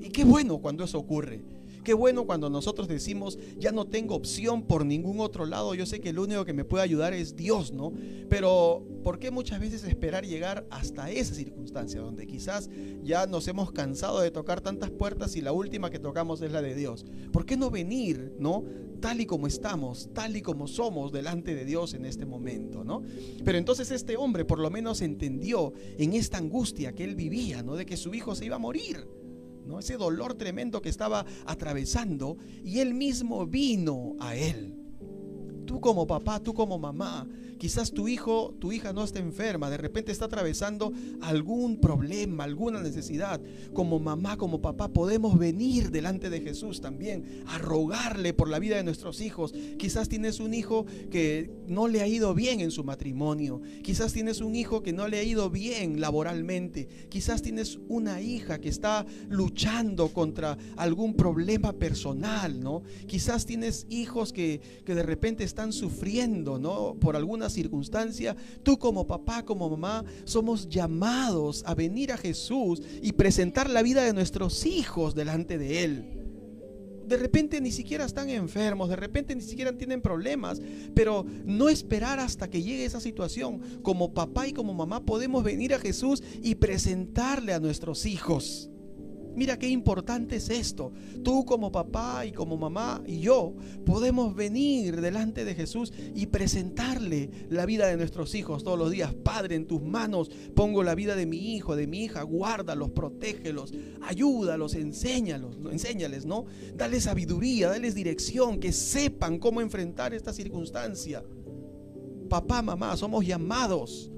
[0.00, 1.44] Y qué bueno cuando eso ocurre.
[1.84, 6.00] Qué bueno cuando nosotros decimos, ya no tengo opción por ningún otro lado, yo sé
[6.00, 7.92] que el único que me puede ayudar es Dios, ¿no?
[8.28, 12.68] Pero ¿por qué muchas veces esperar llegar hasta esa circunstancia donde quizás
[13.02, 16.60] ya nos hemos cansado de tocar tantas puertas y la última que tocamos es la
[16.60, 17.06] de Dios?
[17.32, 18.64] ¿Por qué no venir, ¿no?
[19.00, 23.02] Tal y como estamos, tal y como somos delante de Dios en este momento, ¿no?
[23.42, 27.76] Pero entonces este hombre por lo menos entendió en esta angustia que él vivía, ¿no?
[27.76, 29.06] De que su hijo se iba a morir
[29.78, 34.76] ese dolor tremendo que estaba atravesando, y él mismo vino a él.
[35.66, 37.28] Tú como papá, tú como mamá,
[37.60, 42.80] Quizás tu hijo, tu hija no está enferma, de repente está atravesando algún problema, alguna
[42.80, 43.38] necesidad.
[43.74, 48.76] Como mamá, como papá, podemos venir delante de Jesús también a rogarle por la vida
[48.76, 49.52] de nuestros hijos.
[49.78, 53.60] Quizás tienes un hijo que no le ha ido bien en su matrimonio.
[53.82, 56.88] Quizás tienes un hijo que no le ha ido bien laboralmente.
[57.10, 62.84] Quizás tienes una hija que está luchando contra algún problema personal, ¿no?
[63.06, 66.96] Quizás tienes hijos que, que de repente están sufriendo, ¿no?
[66.98, 73.12] Por alguna circunstancia, tú como papá, como mamá, somos llamados a venir a Jesús y
[73.12, 76.20] presentar la vida de nuestros hijos delante de Él
[77.10, 80.62] de repente ni siquiera están enfermos, de repente ni siquiera tienen problemas,
[80.94, 83.60] pero no esperar hasta que llegue esa situación.
[83.82, 88.70] Como papá y como mamá podemos venir a Jesús y presentarle a nuestros hijos.
[89.34, 90.92] Mira qué importante es esto.
[91.22, 97.30] Tú como papá y como mamá y yo podemos venir delante de Jesús y presentarle
[97.48, 99.14] la vida de nuestros hijos todos los días.
[99.14, 102.22] Padre, en tus manos pongo la vida de mi hijo, de mi hija.
[102.22, 106.46] Guárdalos, protégelos, ayúdalos, enséñalos, enséñales, ¿no?
[106.74, 111.22] Dale sabiduría, dales dirección, que sepan cómo enfrentar esta circunstancia.
[112.28, 114.10] Papá, mamá, somos llamados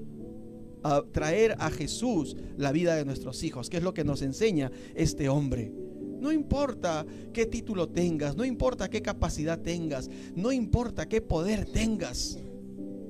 [0.83, 4.71] a traer a Jesús la vida de nuestros hijos, que es lo que nos enseña
[4.95, 5.71] este hombre.
[6.19, 12.37] No importa qué título tengas, no importa qué capacidad tengas, no importa qué poder tengas.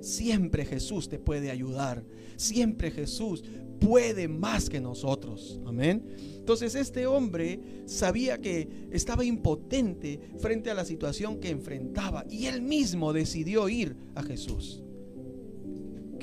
[0.01, 2.03] Siempre Jesús te puede ayudar.
[2.35, 3.43] Siempre Jesús
[3.79, 5.59] puede más que nosotros.
[5.65, 6.05] Amén.
[6.37, 12.61] Entonces este hombre sabía que estaba impotente frente a la situación que enfrentaba y él
[12.61, 14.83] mismo decidió ir a Jesús.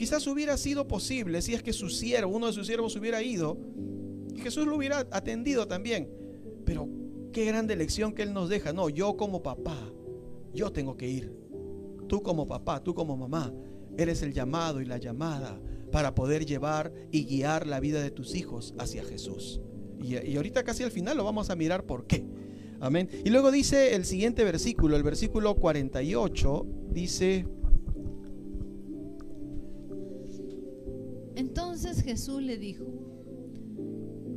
[0.01, 3.59] Quizás hubiera sido posible si es que su siervo, uno de sus siervos hubiera ido
[4.35, 6.09] y Jesús lo hubiera atendido también.
[6.65, 6.89] Pero
[7.35, 8.73] qué grande lección que él nos deja.
[8.73, 9.77] No, yo como papá,
[10.55, 11.37] yo tengo que ir.
[12.09, 13.53] Tú como papá, tú como mamá,
[13.99, 15.61] eres el llamado y la llamada
[15.93, 19.61] para poder llevar y guiar la vida de tus hijos hacia Jesús.
[20.01, 22.27] Y, y, ahorita casi al final lo vamos a mirar por qué.
[22.81, 23.11] Amén.
[23.23, 27.60] Y luego dice el siguiente versículo, el versículo 48, dice...
[31.41, 32.85] Entonces Jesús le dijo,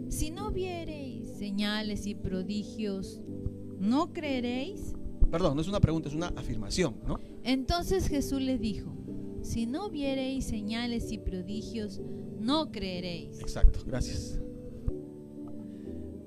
[0.07, 3.19] si no viereis señales y prodigios,
[3.77, 4.93] ¿no creeréis?
[5.29, 7.19] Perdón, no es una pregunta, es una afirmación, ¿no?
[7.43, 8.95] Entonces Jesús les dijo,
[9.41, 11.99] si no viereis señales y prodigios,
[12.39, 13.41] no creeréis.
[13.41, 14.39] Exacto, gracias.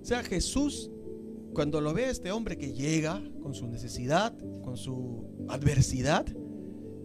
[0.02, 0.90] O sea, Jesús,
[1.54, 6.26] cuando lo ve a este hombre que llega con su necesidad, con su adversidad,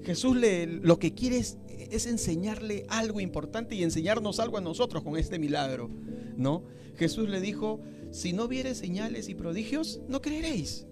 [0.03, 1.57] Jesús le, lo que quiere es,
[2.05, 5.89] enseñarle algo importante y enseñarnos algo a nosotros con este milagro,
[6.37, 6.63] ¿no?
[6.95, 10.87] Jesús le dijo, si no vieres señales y prodigios, no creeréis.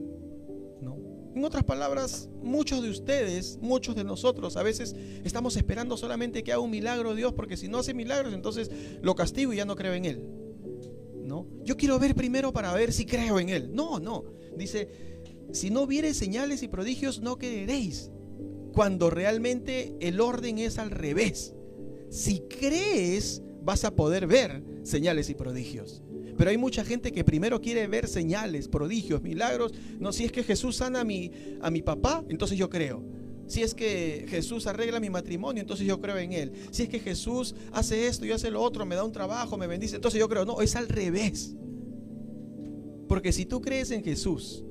[0.81, 0.97] ¿No?
[1.35, 6.51] En otras palabras, muchos de ustedes, muchos de nosotros, a veces estamos esperando solamente que
[6.51, 8.69] haga un milagro Dios, porque si no hace milagros, entonces
[9.01, 10.23] lo castigo y ya no creo en Él.
[11.23, 11.47] ¿No?
[11.63, 13.69] Yo quiero ver primero para ver si creo en Él.
[13.73, 14.25] No, no.
[14.57, 14.89] Dice,
[15.51, 18.11] si no vieres señales y prodigios, no creeréis
[18.79, 21.53] cuando realmente el orden es al revés.
[22.09, 26.01] Si crees, vas a poder ver señales y prodigios.
[26.37, 29.73] Pero hay mucha gente que primero quiere ver señales, prodigios, milagros.
[29.99, 33.03] No, si es que Jesús sana a mi, a mi papá, entonces yo creo.
[33.47, 36.53] Si es que Jesús arregla mi matrimonio, entonces yo creo en Él.
[36.71, 39.67] Si es que Jesús hace esto y hace lo otro, me da un trabajo, me
[39.67, 40.45] bendice, entonces yo creo.
[40.45, 41.53] No, es al revés.
[43.09, 44.63] Porque si tú crees en Jesús,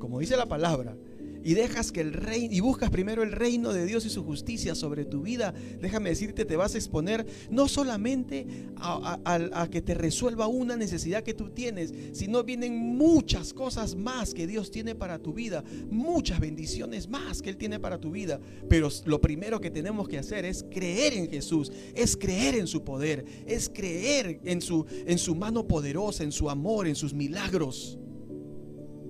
[0.00, 0.96] como dice la palabra,
[1.44, 4.74] y dejas que el rey y buscas primero el reino de Dios y su justicia
[4.74, 9.82] sobre tu vida, déjame decirte, te vas a exponer no solamente a, a, a, que
[9.82, 14.94] te resuelva una necesidad que tú tienes, sino vienen muchas cosas más que Dios tiene
[14.94, 18.40] para tu vida, muchas bendiciones más que Él tiene para tu vida.
[18.68, 22.82] Pero lo primero que tenemos que hacer es creer en Jesús, es creer en su
[22.82, 27.98] poder, es creer en su, en su mano poderosa, en su amor, en sus milagros.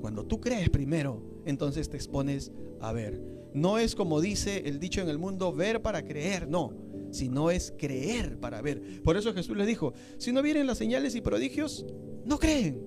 [0.04, 3.22] Cuando tú crees primero, entonces te expones a ver.
[3.54, 6.74] No es como dice el dicho en el mundo, ver para creer, no,
[7.10, 9.02] sino es creer para ver.
[9.02, 11.86] Por eso Jesús les dijo, si no vienen las señales y prodigios,
[12.26, 12.84] no creen.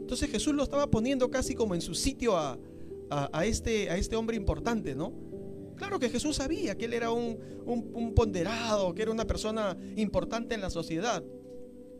[0.00, 2.34] Entonces Jesús lo estaba poniendo casi como en su sitio
[3.42, 5.12] este, a este hombre importante, ¿no?
[5.76, 10.62] Claro que Jesús sabía que él era un ponderado, que era una persona importante en
[10.62, 11.22] la sociedad.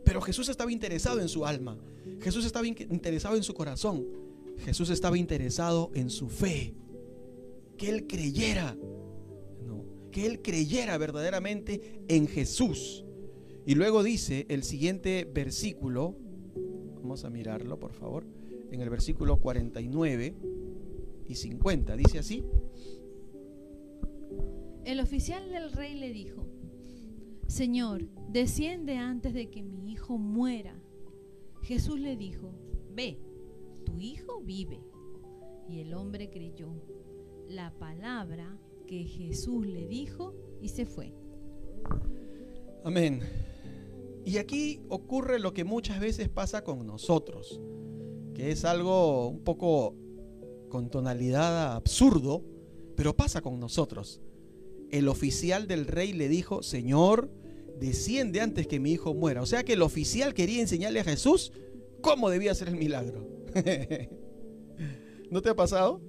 [0.03, 1.77] Pero Jesús estaba interesado en su alma.
[2.21, 4.05] Jesús estaba interesado en su corazón.
[4.59, 6.73] Jesús estaba interesado en su fe,
[7.77, 8.75] que él creyera,
[9.65, 9.85] ¿no?
[10.11, 13.05] que él creyera verdaderamente en Jesús.
[13.65, 16.15] Y luego dice el siguiente versículo,
[17.01, 18.25] vamos a mirarlo por favor,
[18.71, 20.35] en el versículo 49
[21.27, 22.43] y 50, dice así.
[24.85, 26.45] El oficial del rey le dijo,
[27.47, 30.79] Señor, desciende antes de que mi hijo muera.
[31.65, 32.53] Jesús le dijo,
[32.93, 33.17] ve
[33.85, 34.79] tu hijo vive.
[35.67, 36.67] Y el hombre creyó
[37.49, 41.11] la palabra que Jesús le dijo y se fue.
[42.83, 43.21] Amén.
[44.25, 47.59] Y aquí ocurre lo que muchas veces pasa con nosotros,
[48.35, 49.95] que es algo un poco
[50.69, 52.43] con tonalidad absurdo,
[52.95, 54.21] pero pasa con nosotros.
[54.91, 57.31] El oficial del rey le dijo, Señor,
[57.79, 59.41] desciende antes que mi hijo muera.
[59.41, 61.51] O sea que el oficial quería enseñarle a Jesús
[62.01, 63.27] cómo debía hacer el milagro.
[65.31, 66.01] ¿No te ha pasado?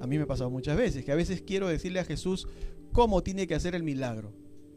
[0.00, 2.48] A mí me ha pasado muchas veces, que a veces quiero decirle a Jesús
[2.92, 4.34] cómo tiene que hacer el milagro.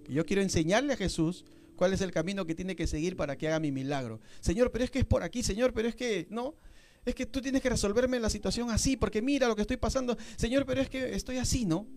[0.07, 3.47] yo quiero enseñarle a Jesús cuál es el camino que tiene que seguir para que
[3.47, 4.19] haga mi milagro.
[4.41, 6.55] Señor, pero es que es por aquí, Señor, pero es que no.
[7.05, 10.17] Es que tú tienes que resolverme la situación así, porque mira lo que estoy pasando.
[10.37, 11.87] Señor, pero es que estoy así, ¿no?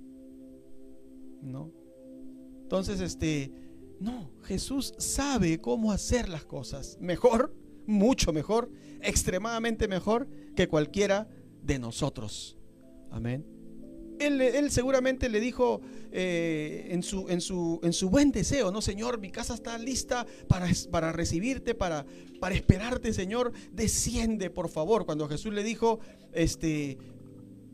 [1.42, 1.72] No.
[2.62, 3.52] Entonces, este,
[4.00, 7.54] no, Jesús sabe cómo hacer las cosas mejor
[7.86, 11.28] mucho mejor, extremadamente mejor que cualquiera
[11.62, 12.58] de nosotros.
[13.10, 13.46] Amén.
[14.18, 18.80] Él, él, seguramente le dijo eh, en, su, en, su, en, su, buen deseo, no
[18.80, 22.06] Señor, mi casa está lista para, para recibirte, para,
[22.40, 25.04] para, esperarte, Señor, desciende, por favor.
[25.04, 26.00] Cuando Jesús le dijo,
[26.32, 26.96] este,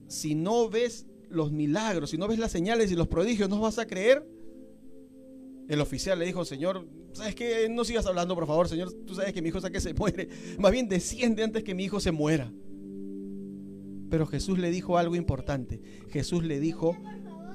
[0.08, 3.78] si no ves los milagros, si no ves las señales y los prodigios, ¿no vas
[3.78, 4.26] a creer?
[5.72, 7.66] El oficial le dijo, Señor, ¿sabes qué?
[7.70, 8.92] No sigas hablando, por favor, Señor.
[9.06, 10.28] Tú sabes que mi hijo está que se muere.
[10.58, 12.52] Más bien desciende antes que mi hijo se muera.
[14.10, 15.80] Pero Jesús le dijo algo importante.
[16.10, 16.94] Jesús le dijo,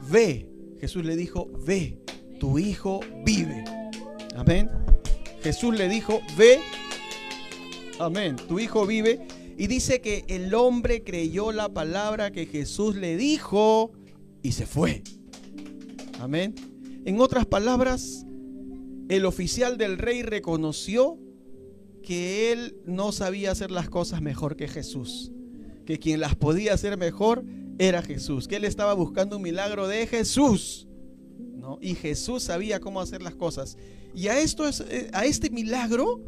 [0.10, 0.50] ve.
[0.82, 2.02] Jesús le dijo, ve,
[2.40, 3.64] tu hijo vive.
[4.36, 4.68] Amén.
[5.44, 6.58] Jesús le dijo, ve.
[8.00, 8.36] Amén.
[8.48, 9.28] Tu hijo vive.
[9.60, 13.92] Y dice que el hombre creyó la palabra que Jesús le dijo
[14.42, 15.04] y se fue.
[16.20, 16.56] Amén.
[17.08, 18.26] En otras palabras,
[19.08, 21.18] el oficial del rey reconoció
[22.04, 25.32] que él no sabía hacer las cosas mejor que Jesús,
[25.86, 27.46] que quien las podía hacer mejor
[27.80, 30.86] era Jesús, que él estaba buscando un milagro de Jesús,
[31.56, 31.80] ¿no?
[31.82, 33.78] Y Jesús sabía cómo hacer las cosas.
[34.14, 36.20] Y a esto es, eh, a este milagro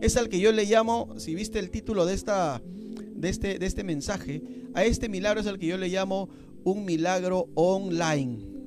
[0.00, 3.66] es al que yo le llamo, si viste el título de esta de este de
[3.66, 4.40] este mensaje,
[4.72, 6.28] a este milagro es al que yo le llamo
[6.62, 8.57] un milagro online.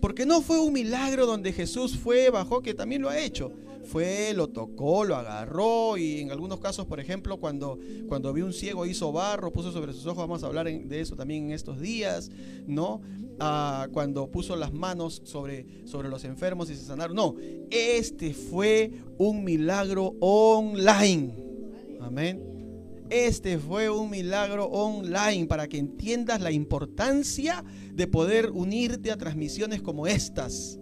[0.00, 3.52] Porque no fue un milagro donde Jesús fue, bajó, que también lo ha hecho.
[3.84, 7.78] Fue, lo tocó, lo agarró y en algunos casos, por ejemplo, cuando,
[8.08, 11.16] cuando vio un ciego hizo barro, puso sobre sus ojos, vamos a hablar de eso
[11.16, 12.30] también en estos días,
[12.66, 13.00] ¿no?
[13.40, 17.16] Ah, cuando puso las manos sobre, sobre los enfermos y se sanaron.
[17.16, 17.34] No,
[17.70, 21.32] este fue un milagro online.
[22.00, 22.49] Amén.
[23.10, 29.82] Este fue un milagro online para que entiendas la importancia de poder unirte a transmisiones
[29.82, 30.78] como estas.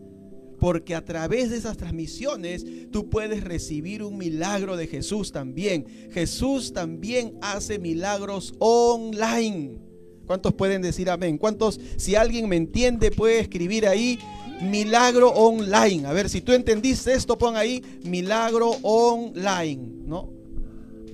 [0.59, 5.87] Porque a través de esas transmisiones tú puedes recibir un milagro de Jesús también.
[6.11, 9.79] Jesús también hace milagros online.
[10.26, 11.39] ¿Cuántos pueden decir amén?
[11.39, 14.18] ¿Cuántos, si alguien me entiende, puede escribir ahí
[14.61, 16.07] milagro online?
[16.07, 20.38] A ver, si tú entendiste esto, pon ahí milagro online, ¿no?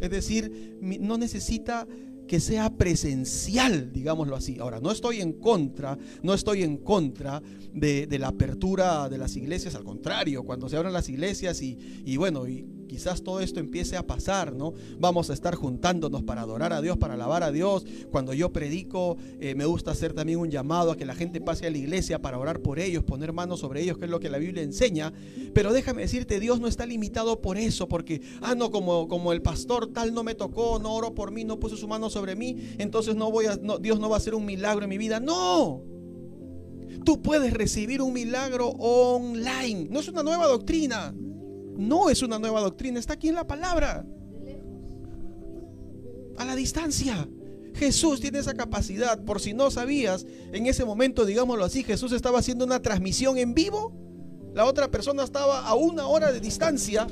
[0.05, 1.87] Es decir, no necesita
[2.27, 4.59] que sea presencial, digámoslo así.
[4.59, 7.43] Ahora, no estoy en contra, no estoy en contra
[7.73, 12.17] de, la apertura de las iglesias, al contrario, cuando se abran las iglesias y, y
[12.17, 14.73] bueno, y quizás todo esto empiece a pasar, ¿no?
[15.01, 17.85] Vamos a estar juntándonos para adorar a Dios, para alabar a Dios.
[18.13, 21.67] Cuando yo predico, eh, me gusta hacer también un llamado a que la gente pase
[21.67, 24.31] a la iglesia para orar por ellos, poner manos sobre ellos, que es lo que
[24.31, 25.13] la Biblia enseña.
[25.53, 29.43] Pero déjame decirte, Dios no está limitado por eso, porque, ah, no, como, como el
[29.43, 32.77] pastor tal no me tocó, no oró por mí, no puso su mano sobre mí,
[32.79, 35.19] entonces no voy a, Dios no va a hacer un milagro en mi vida.
[35.19, 35.83] No.
[37.05, 39.89] Tú puedes recibir un milagro online.
[39.91, 41.13] No es una nueva doctrina.
[41.77, 44.07] No es una nueva doctrina, está aquí en la palabra.
[46.37, 47.29] A la distancia.
[47.75, 49.23] Jesús tiene esa capacidad.
[49.25, 53.55] Por si no sabías, en ese momento, digámoslo así, Jesús estaba haciendo una transmisión en
[53.55, 53.93] vivo.
[54.55, 57.07] La otra persona estaba a una hora de distancia.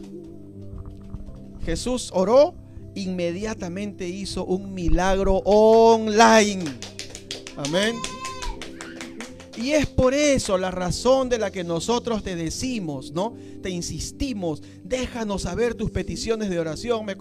[1.65, 2.55] Jesús oró,
[2.95, 6.65] inmediatamente hizo un milagro online.
[7.57, 7.97] Amén.
[9.57, 13.35] Y es por eso la razón de la que nosotros te decimos, ¿no?
[13.61, 17.05] Te insistimos, déjanos saber tus peticiones de oración.
[17.05, 17.17] Me,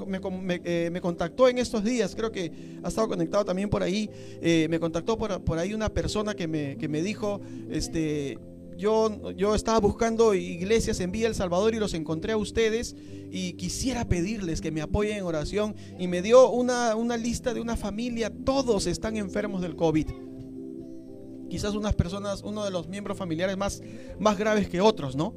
[0.63, 4.09] eh, contactó en estos días, creo que ha estado conectado también por ahí.
[4.41, 8.39] Eh, me contactó por, ahí una persona que me, que me dijo, este,
[8.77, 12.95] yo, yo, estaba buscando iglesias en Villa El Salvador y los encontré a ustedes
[13.29, 17.59] y quisiera pedirles que me apoyen en oración y me dio una, una lista de
[17.59, 20.30] una familia, todos están enfermos del COVID
[21.51, 23.83] quizás unas personas, uno de los miembros familiares más,
[24.17, 25.35] más graves que otros, ¿no?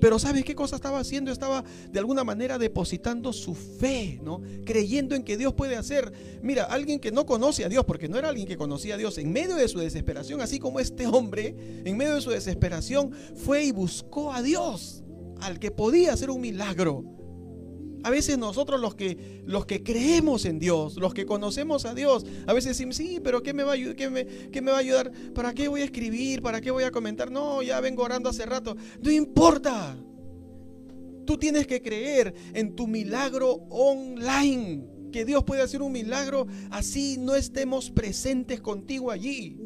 [0.00, 1.30] Pero ¿sabes qué cosa estaba haciendo?
[1.30, 4.42] Estaba de alguna manera depositando su fe, ¿no?
[4.64, 6.12] Creyendo en que Dios puede hacer.
[6.42, 9.16] Mira, alguien que no conoce a Dios, porque no era alguien que conocía a Dios,
[9.18, 11.54] en medio de su desesperación, así como este hombre,
[11.84, 15.04] en medio de su desesperación, fue y buscó a Dios,
[15.40, 17.04] al que podía hacer un milagro.
[18.02, 22.26] A veces nosotros los que, los que creemos en Dios, los que conocemos a Dios,
[22.46, 24.80] a veces decimos, sí, pero ¿qué me, va a, qué me, qué me va a
[24.80, 25.12] ayudar?
[25.34, 26.42] ¿Para qué voy a escribir?
[26.42, 27.30] ¿Para qué voy a comentar?
[27.30, 28.76] No, ya vengo orando hace rato.
[29.00, 29.96] No importa.
[31.24, 34.84] Tú tienes que creer en tu milagro online.
[35.12, 39.58] Que Dios puede hacer un milagro así no estemos presentes contigo allí.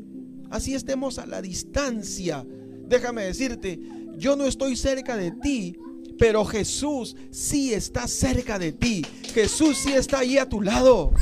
[0.50, 2.44] Así estemos a la distancia.
[2.88, 3.80] Déjame decirte,
[4.16, 5.76] yo no estoy cerca de ti,
[6.18, 9.04] pero Jesús sí está cerca de ti.
[9.34, 11.12] Jesús sí está ahí a tu lado.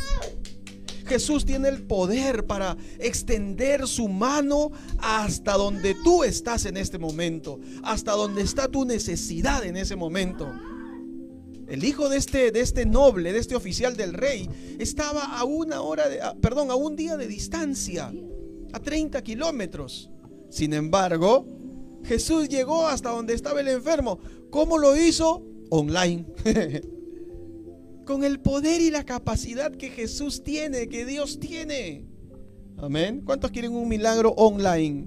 [1.07, 7.61] Jesús tiene el poder para extender su mano hasta donde tú estás en este momento,
[7.83, 10.51] hasta donde está tu necesidad en ese momento.
[11.69, 15.81] El hijo de este, de este noble, de este oficial del rey, estaba a una
[15.81, 18.13] hora, de, perdón, a un día de distancia,
[18.73, 20.11] a 30 kilómetros.
[20.51, 21.47] Sin embargo,
[22.05, 24.19] Jesús llegó hasta donde estaba el enfermo.
[24.51, 25.45] ¿Cómo lo hizo?
[25.71, 26.27] Online.
[28.05, 32.07] Con el poder y la capacidad que Jesús tiene, que Dios tiene.
[32.77, 33.23] Amén.
[33.25, 35.07] ¿Cuántos quieren un milagro online?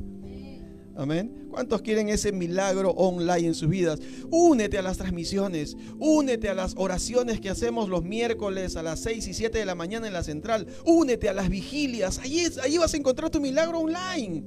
[0.95, 1.47] Amén.
[1.51, 3.99] ¿Cuántos quieren ese milagro online en sus vidas?
[4.31, 9.27] Únete a las transmisiones, únete a las oraciones que hacemos los miércoles a las 6
[9.27, 12.93] y 7 de la mañana en la central, únete a las vigilias, allí, allí vas
[12.95, 14.43] a encontrar tu milagro online.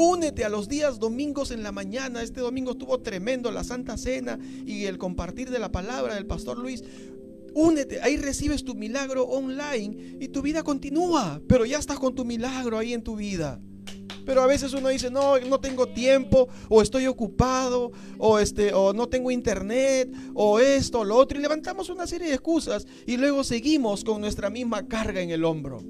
[0.00, 2.22] Únete a los días domingos en la mañana.
[2.22, 6.56] Este domingo estuvo tremendo la Santa Cena y el compartir de la palabra del Pastor
[6.56, 6.84] Luis.
[7.52, 12.24] Únete, ahí recibes tu milagro online y tu vida continúa, pero ya estás con tu
[12.24, 13.60] milagro ahí en tu vida.
[14.24, 18.92] Pero a veces uno dice, no, no tengo tiempo, o estoy ocupado, o, este, o
[18.92, 23.16] no tengo internet, o esto, o lo otro, y levantamos una serie de excusas y
[23.16, 25.82] luego seguimos con nuestra misma carga en el hombro.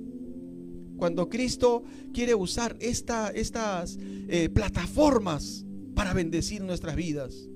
[0.99, 3.97] Cuando Cristo quiere usar esta, estas
[4.29, 7.49] eh, plataformas para bendecir nuestras vidas.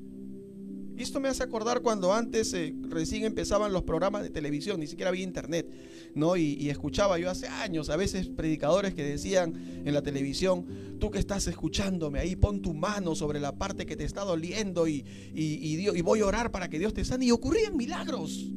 [0.97, 4.87] Y esto me hace acordar cuando antes eh, recién empezaban los programas de televisión, ni
[4.87, 5.69] siquiera había internet,
[6.15, 6.37] ¿no?
[6.37, 10.67] Y, escuchaba yo hace años a veces predicadores que decían en la televisión,
[11.01, 14.87] tú que estás escuchándome ahí, pon tu mano sobre la parte que te está doliendo
[14.87, 17.27] y, y voy a orar para que Dios te sane.
[17.27, 18.53] Y ocurrían milagros.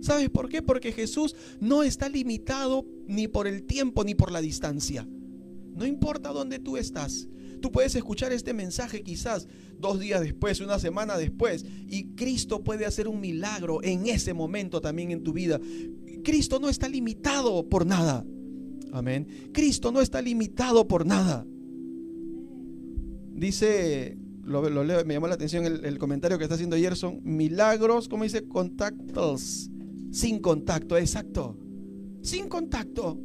[0.00, 0.62] ¿Sabes por qué?
[0.62, 5.08] Porque Jesús no está limitado ni por el tiempo ni por la distancia.
[5.74, 7.28] No importa dónde tú estás.
[7.60, 12.86] Tú puedes escuchar este mensaje quizás dos días después, una semana después, y Cristo puede
[12.86, 15.60] hacer un milagro en ese momento también en tu vida.
[16.24, 18.24] Cristo no está limitado por nada.
[18.92, 19.26] Amén.
[19.52, 21.46] Cristo no está limitado por nada.
[23.34, 24.62] Dice, lo,
[25.04, 29.70] me llamó la atención el, el, comentario que está haciendo Gerson, milagros, como dice, contactos,
[30.10, 31.58] sin contacto, exacto,
[32.22, 33.18] sin contacto,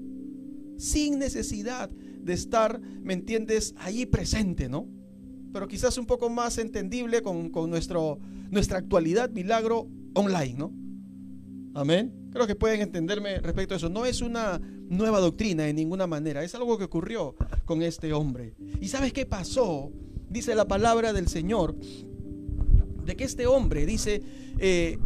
[0.78, 4.88] sin necesidad de estar, ¿me entiendes?, allí presente, ¿no?
[5.52, 8.20] Pero quizás un poco más entendible con, nuestro,
[8.50, 10.74] nuestra actualidad, milagro online, ¿no?
[11.76, 12.30] Amén.
[12.32, 13.90] Creo que pueden entenderme respecto a eso.
[13.90, 14.60] No es una
[14.90, 16.44] nueva doctrina de ninguna manera.
[16.44, 18.56] Es algo que ocurrió con este hombre.
[18.80, 19.92] ¿Y sabes qué pasó?
[20.30, 21.76] Dice la palabra del Señor.
[23.06, 24.22] De que este hombre, dice,
[24.60, 24.98] eh,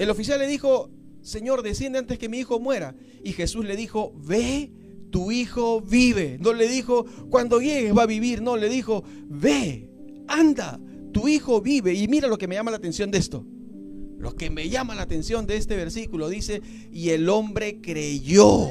[0.00, 0.90] el oficial le dijo,
[1.20, 2.94] Señor, desciende antes que mi hijo muera.
[3.22, 4.72] Y Jesús le dijo, ve
[5.10, 6.38] tu hijo vive.
[6.40, 8.40] No le dijo, cuando llegues va a vivir.
[8.40, 9.90] No, le dijo, ve,
[10.26, 10.80] anda,
[11.12, 11.92] tu hijo vive.
[11.92, 13.44] Y mira lo que me llama la atención de esto.
[14.18, 18.68] Lo que me llama la atención de este versículo dice, y el hombre creyó.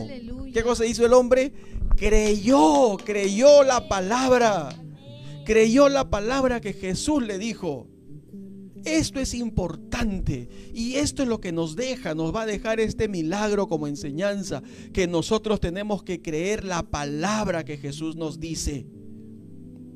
[0.51, 1.53] ¿Qué cosa hizo el hombre?
[1.95, 4.69] Creyó, creyó la palabra.
[5.45, 7.87] Creyó la palabra que Jesús le dijo.
[8.85, 13.07] Esto es importante y esto es lo que nos deja, nos va a dejar este
[13.07, 14.61] milagro como enseñanza,
[14.93, 18.87] que nosotros tenemos que creer la palabra que Jesús nos dice.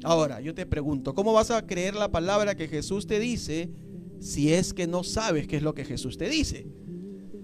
[0.03, 3.71] Ahora, yo te pregunto, ¿cómo vas a creer la palabra que Jesús te dice
[4.19, 6.67] si es que no sabes qué es lo que Jesús te dice?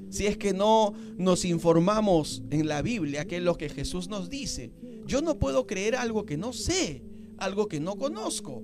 [0.09, 4.29] Si es que no nos informamos en la Biblia qué es lo que Jesús nos
[4.29, 4.73] dice.
[5.05, 7.03] Yo no puedo creer algo que no sé,
[7.37, 8.63] algo que no conozco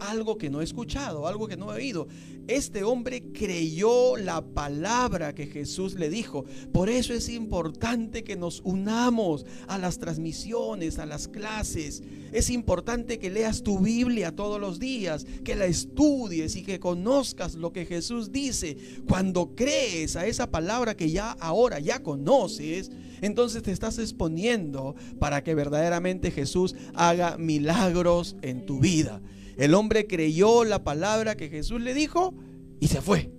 [0.00, 2.08] algo que no he escuchado, algo que no he oído.
[2.48, 6.44] Este hombre creyó la palabra que Jesús le dijo.
[6.72, 12.02] Por eso es importante que nos unamos a las transmisiones, a las clases.
[12.32, 17.54] Es importante que leas tu Biblia todos los días, que la estudies y que conozcas
[17.54, 18.76] lo que Jesús dice.
[19.06, 22.90] Cuando crees a esa palabra que ya ahora ya conoces,
[23.20, 29.20] entonces te estás exponiendo para que verdaderamente Jesús haga milagros en tu vida.
[29.60, 32.32] El hombre creyó la palabra que Jesús le dijo
[32.80, 33.30] y se fue.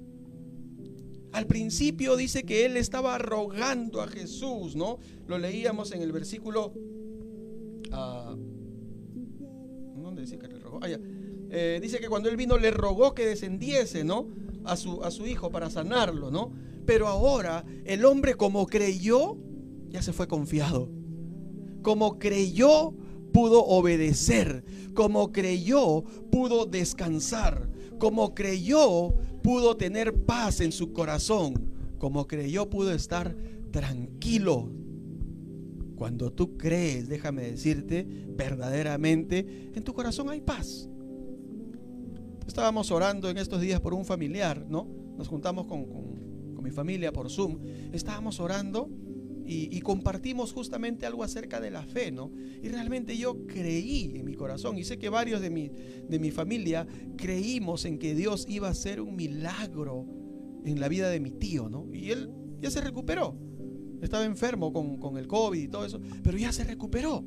[1.32, 5.00] Al principio dice que él estaba rogando a Jesús, ¿no?
[5.26, 6.74] Lo leíamos en el versículo...
[7.92, 8.38] Uh,
[10.00, 10.80] ¿Dónde dice que le rogó?
[10.84, 14.28] Ah, eh, dice que cuando él vino le rogó que descendiese, ¿no?
[14.64, 16.52] A su, a su hijo para sanarlo, ¿no?
[16.86, 19.40] Pero ahora el hombre como creyó,
[19.90, 20.88] ya se fue confiado.
[21.82, 22.94] Como creyó,
[23.32, 24.64] pudo obedecer,
[24.94, 32.92] como creyó, pudo descansar, como creyó, pudo tener paz en su corazón, como creyó, pudo
[32.92, 33.36] estar
[33.72, 34.72] tranquilo.
[35.96, 40.90] Cuando tú crees, déjame decirte, verdaderamente, en tu corazón hay paz.
[42.48, 44.88] Estábamos orando en estos días por un familiar, ¿no?
[45.16, 47.60] Nos juntamos con, con mi familia por Zoom.
[47.94, 48.90] Estábamos orando
[49.54, 52.32] y, compartimos justamente algo acerca de la fe, ¿no?
[52.64, 55.70] Y realmente yo creí en mi corazón y sé que varios de mi,
[56.08, 56.88] de mi familia
[57.18, 60.08] creímos en que Dios iba a hacer un milagro
[60.64, 61.88] en la vida de mi tío, ¿no?
[61.94, 62.32] Y él
[62.62, 63.38] ya se recuperó.
[64.02, 67.26] Estaba enfermo con, con el COVID y todo eso, pero ya se recuperó.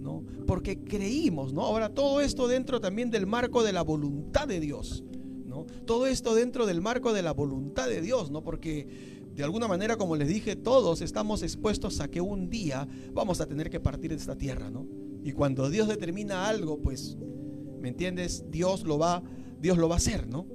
[0.00, 0.24] ¿no?
[0.46, 1.60] Porque creímos, ¿no?
[1.60, 5.04] Ahora todo esto dentro también del marco de la voluntad de Dios,
[5.44, 5.66] ¿no?
[5.84, 8.42] Todo esto dentro del marco de la voluntad de Dios, ¿no?
[8.42, 8.88] Porque
[9.40, 13.46] de alguna manera, como les dije, todos estamos expuestos a que un día vamos a
[13.46, 14.86] tener que partir de esta tierra, ¿no?
[15.24, 17.16] Y cuando Dios determina algo, pues,
[17.80, 18.44] ¿me entiendes?
[18.50, 19.22] Dios lo va,
[19.58, 20.46] Dios lo va a hacer, ¿no?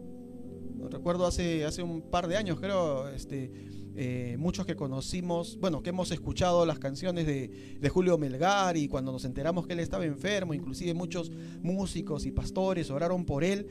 [0.91, 3.51] Recuerdo hace, hace un par de años, creo, este,
[3.95, 8.87] eh, muchos que conocimos, bueno, que hemos escuchado las canciones de, de, Julio Melgar y
[8.87, 11.31] cuando nos enteramos que él estaba enfermo, inclusive muchos
[11.63, 13.67] músicos y pastores oraron por él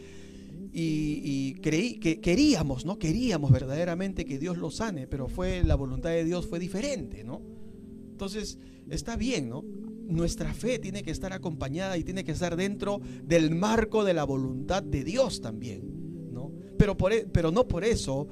[0.77, 2.99] y, creí que queríamos, ¿no?
[2.99, 7.41] Queríamos verdaderamente que Dios lo sane, pero fue la voluntad de Dios fue diferente, ¿no?
[8.11, 8.59] Entonces,
[8.91, 9.63] está bien, ¿no?
[9.63, 14.25] Nuestra fe tiene que estar acompañada y tiene que estar dentro del marco de la
[14.25, 15.94] voluntad de Dios también.
[16.79, 18.27] Pero, por, e, pero no por eso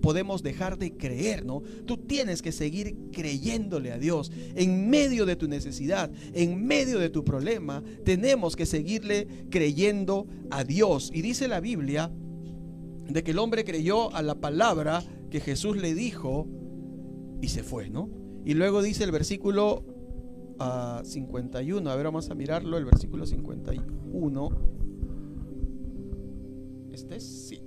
[0.00, 1.62] podemos dejar de creer, ¿no?
[1.84, 4.32] Tú tienes que seguir creyéndole a Dios.
[4.54, 10.64] En medio de tu necesidad, en medio de tu problema, tenemos que seguirle creyendo a
[10.64, 11.10] Dios.
[11.12, 12.10] Y dice la Biblia
[13.08, 16.46] de que el hombre creyó a la palabra que Jesús le dijo
[17.40, 18.08] y se fue, ¿no?
[18.44, 19.84] Y luego dice el versículo
[21.02, 24.48] 51, ah, a ver, vamos a mirarlo, el versículo 51.
[26.92, 27.63] Este es, sí.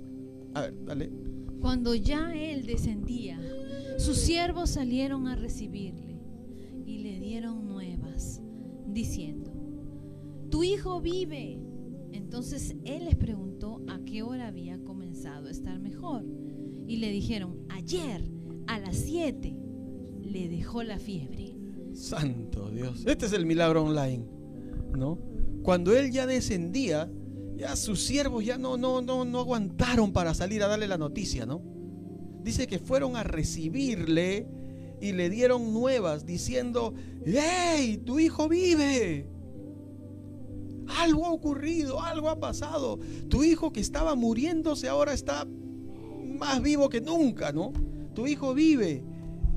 [0.58, 1.10] A ver, dale.
[1.60, 3.40] Cuando ya él descendía,
[3.98, 6.20] sus siervos salieron a recibirle
[6.84, 8.40] y le dieron nuevas,
[8.86, 9.52] diciendo,
[10.50, 11.60] tu hijo vive.
[12.12, 16.24] Entonces él les preguntó a qué hora había comenzado a estar mejor.
[16.88, 18.24] Y le dijeron, ayer
[18.66, 19.56] a las 7
[20.22, 21.54] le dejó la fiebre.
[21.92, 23.04] Santo Dios.
[23.06, 24.24] Este es el milagro online,
[24.96, 25.18] ¿no?
[25.62, 27.08] Cuando él ya descendía,
[27.58, 31.44] ya sus siervos ya no, no, no, no aguantaron para salir a darle la noticia,
[31.44, 31.60] ¿no?
[32.42, 34.46] Dice que fueron a recibirle
[35.00, 36.94] y le dieron nuevas diciendo,
[37.26, 38.00] ¡Hey!
[38.06, 39.28] Tu hijo vive.
[41.00, 43.00] Algo ha ocurrido, algo ha pasado.
[43.28, 47.72] Tu hijo que estaba muriéndose ahora está más vivo que nunca, ¿no?
[48.14, 49.02] Tu hijo vive.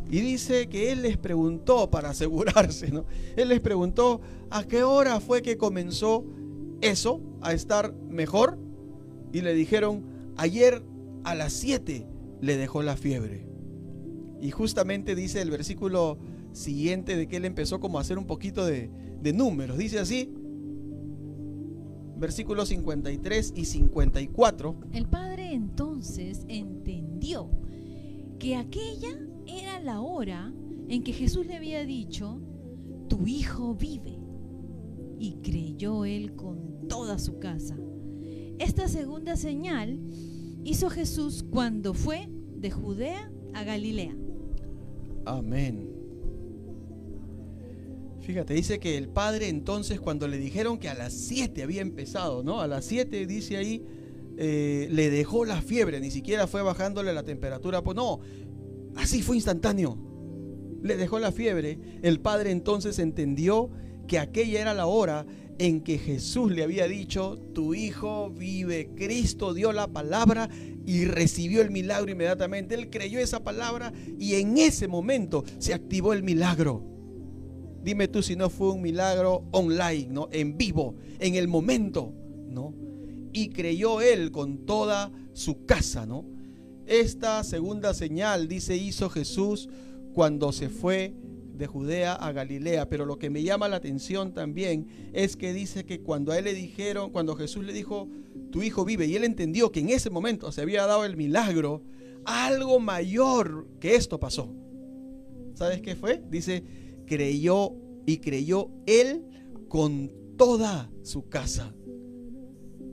[0.10, 3.06] Y dice que él les preguntó para asegurarse, ¿no?
[3.36, 6.26] Él les preguntó a qué hora fue que comenzó
[6.82, 8.58] eso a estar mejor
[9.32, 10.04] y le dijeron,
[10.38, 10.84] ayer
[11.24, 12.06] a las 7
[12.42, 13.48] le dejó la fiebre.
[14.42, 16.18] Y justamente dice el versículo
[16.52, 18.90] siguiente de que él empezó como a hacer un poquito de,
[19.22, 19.78] de números.
[19.78, 20.34] Dice así,
[22.18, 24.76] versículos 53 y 54.
[24.94, 27.50] El padre entonces entendió
[28.40, 30.54] que aquella era la hora
[30.88, 32.40] en que Jesús le había dicho,
[33.08, 34.18] tu hijo vive.
[35.20, 37.78] Y creyó él con toda su casa.
[38.60, 39.98] Esta segunda señal
[40.66, 44.14] hizo Jesús cuando fue de Judea a Galilea.
[45.26, 45.90] Amén.
[48.20, 52.44] Fíjate, dice que el padre entonces cuando le dijeron que a las 7 había empezado,
[52.44, 52.60] ¿no?
[52.60, 53.86] A las 7 dice ahí,
[54.38, 58.20] eh, le dejó la fiebre, ni siquiera fue bajándole la temperatura, pues no,
[58.98, 59.98] así fue instantáneo.
[60.84, 61.80] Le dejó la fiebre.
[62.02, 63.70] El padre entonces entendió
[64.10, 65.26] que aquella era la hora
[65.58, 68.90] en que Jesús le había dicho, tu hijo vive.
[68.96, 70.50] Cristo dio la palabra
[70.86, 72.76] y recibió el milagro inmediatamente.
[72.76, 76.84] Él creyó esa palabra y en ese momento se activó el milagro.
[77.84, 80.30] Dime tú si no fue un milagro online, ¿no?
[80.32, 82.14] En vivo, en el momento,
[82.48, 82.76] ¿no?
[83.34, 86.26] Y creyó él con toda su casa, ¿no?
[86.86, 89.70] Esta segunda señal, dice, hizo Jesús
[90.14, 91.14] cuando se fue
[91.62, 92.90] de Judea a Galilea.
[92.90, 96.46] Pero lo que me llama la atención también es que dice que cuando a él
[96.46, 98.10] le dijeron, cuando Jesús le dijo,
[98.52, 101.84] tu hijo vive, y él entendió que en ese momento se había dado el milagro,
[102.26, 104.54] algo mayor que esto pasó.
[105.54, 106.24] ¿Sabes qué fue?
[106.30, 106.64] Dice,
[107.06, 107.76] creyó
[108.08, 109.24] y creyó él
[109.70, 111.76] con toda su casa.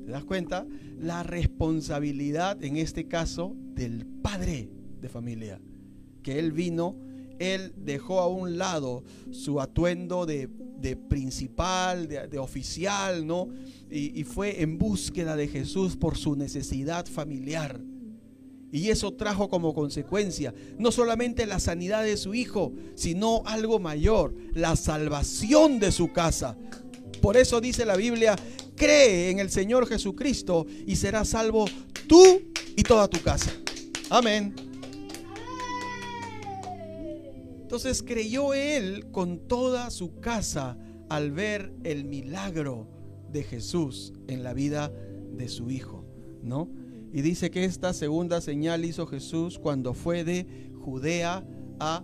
[0.05, 0.67] ¿Te das cuenta?
[0.99, 5.59] La responsabilidad en este caso del padre de familia,
[6.23, 7.08] que él vino
[7.39, 10.49] él dejó a un lado su atuendo de,
[11.09, 13.49] principal, de, oficial, ¿no?
[13.91, 17.81] Y, y fue en búsqueda de Jesús por su necesidad familiar.
[18.71, 24.35] Y eso trajo como consecuencia no solamente la sanidad de su hijo, sino algo mayor,
[24.53, 26.57] la salvación de su casa.
[27.23, 28.37] Por eso dice la Biblia,
[28.77, 31.67] cree en el Señor Jesucristo y serás salvo
[32.07, 32.43] tú
[32.77, 33.51] y toda tu casa.
[34.11, 34.68] Amén.
[37.69, 40.79] Entonces creyó él con toda su casa
[41.11, 42.89] al ver el milagro
[43.31, 44.91] de Jesús en la vida
[45.37, 46.03] de su hijo,
[46.43, 46.71] ¿no?
[47.13, 50.47] Y dice que esta segunda señal hizo Jesús cuando fue de
[50.81, 51.47] Judea
[51.79, 52.03] a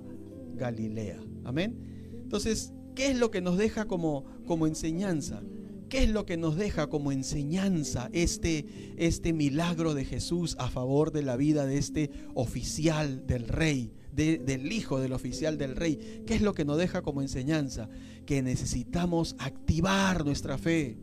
[0.55, 1.19] Galilea.
[1.45, 2.12] Amén.
[2.23, 5.43] Entonces, ¿qué es lo que nos deja como, como enseñanza?
[5.89, 8.67] ¿Qué es lo que nos deja como enseñanza este,
[8.99, 14.73] este milagro de Jesús a favor de la vida de este oficial del rey, del
[14.73, 16.23] hijo del oficial del rey?
[16.27, 17.89] ¿Qué es lo que nos deja como enseñanza?
[18.27, 20.99] Que necesitamos activar nuestra fe.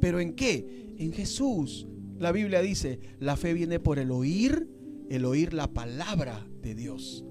[0.00, 0.94] ¿Pero en qué?
[0.98, 1.86] En Jesús.
[2.18, 4.68] La Biblia dice, la fe viene por el oír,
[5.08, 7.24] el oír la palabra de Dios.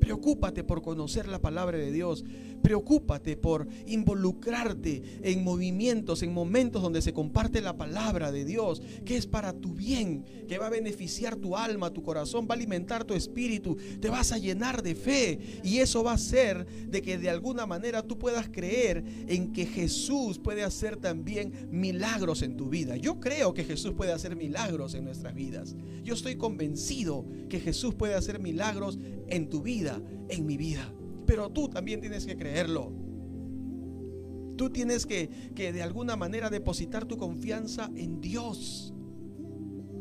[0.00, 2.24] Preocúpate por conocer la palabra de Dios.
[2.62, 9.16] Preocúpate por involucrarte en movimientos, en momentos donde se comparte la palabra de Dios, que
[9.16, 13.04] es para tu bien, que va a beneficiar tu alma, tu corazón, va a alimentar
[13.04, 17.18] tu espíritu, te vas a llenar de fe y eso va a hacer de que
[17.18, 22.68] de alguna manera tú puedas creer en que Jesús puede hacer también milagros en tu
[22.68, 22.96] vida.
[22.96, 25.76] Yo creo que Jesús puede hacer milagros en nuestras vidas.
[26.04, 28.98] Yo estoy convencido que Jesús puede hacer milagros
[29.28, 30.92] en tu vida, en mi vida
[31.28, 32.90] pero tú también tienes que creerlo.
[34.56, 38.94] Tú tienes que, de alguna manera depositar tu confianza en Dios.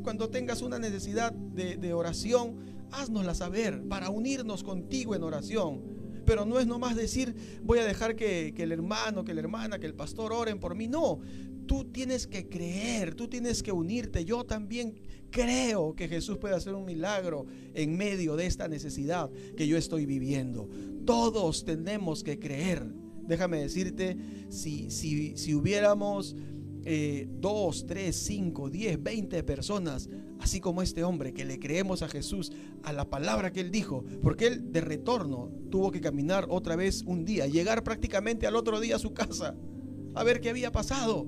[0.04, 2.60] Cuando tengas una necesidad de, oración,
[2.92, 5.97] haznosla saber para unirnos contigo en oración.
[6.28, 9.86] Pero no es nomás decir, voy a dejar que, el hermano, que la hermana, que
[9.86, 10.90] el pastor oren por mí.
[10.90, 11.22] No,
[11.66, 14.26] tú tienes que creer, tú tienes que unirte.
[14.26, 14.96] Yo también
[15.32, 20.06] creo que Jesús puede hacer un milagro en medio de esta necesidad que yo estoy
[20.06, 20.68] viviendo.
[21.06, 22.84] Todos tenemos que creer.
[23.26, 24.18] Déjame decirte,
[24.50, 26.36] si, si, si hubiéramos
[26.84, 30.10] eh, dos, tres, cinco, diez, veinte personas,
[30.40, 32.52] así como este hombre, que le creemos a Jesús,
[32.84, 37.04] a la palabra que él dijo, porque él de retorno tuvo que caminar otra vez
[37.06, 39.56] un día, llegar prácticamente al otro día a su casa,
[40.16, 41.28] a ver qué había pasado.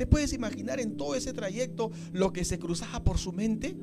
[0.00, 3.76] ¿Te puedes imaginar en todo ese trayecto lo que se cruzaba por su mente?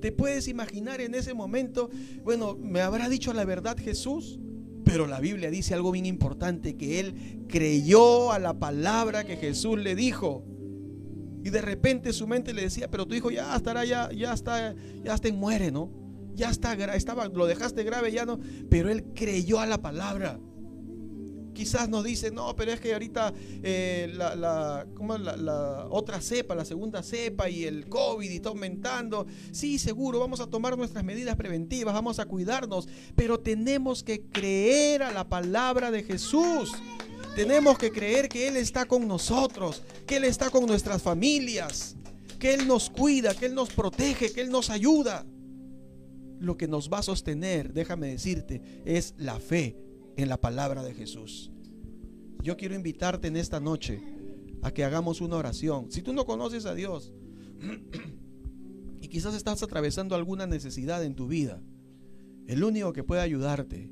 [0.00, 1.90] ¿Te puedes imaginar en ese momento,
[2.24, 4.40] bueno, me habrá dicho la verdad Jesús?
[4.86, 9.78] Pero la Biblia dice algo bien importante, que él creyó a la palabra que Jesús
[9.78, 10.46] le dijo.
[11.44, 14.74] Y de repente su mente le decía, pero tu hijo ya estará, ya, ya está,
[15.04, 15.90] ya está muere, ¿no?
[16.34, 18.38] Ya está, estaba, lo dejaste grave, ya no.
[18.70, 20.38] Pero él creyó a la palabra.
[21.52, 24.86] Quizás nos dicen, no, pero es que ahorita eh, la, la,
[25.36, 29.26] la, otra cepa, la segunda cepa y el COVID está aumentando.
[29.50, 35.02] Sí, seguro, vamos a tomar nuestras medidas preventivas, vamos a cuidarnos, pero tenemos que creer
[35.02, 36.72] a la palabra de Jesús.
[37.34, 41.96] Tenemos que creer que Él está con nosotros, que Él está con nuestras familias,
[42.38, 45.24] que Él nos cuida, que Él nos protege, que Él nos ayuda.
[46.38, 49.78] Lo que nos va a sostener, déjame decirte, es la fe
[50.16, 51.50] en la palabra de Jesús.
[52.42, 54.02] Yo quiero invitarte en esta noche
[54.60, 55.90] a que hagamos una oración.
[55.90, 57.14] Si tú no conoces a Dios
[59.00, 61.62] y quizás estás atravesando alguna necesidad en tu vida,
[62.46, 63.90] el único que puede ayudarte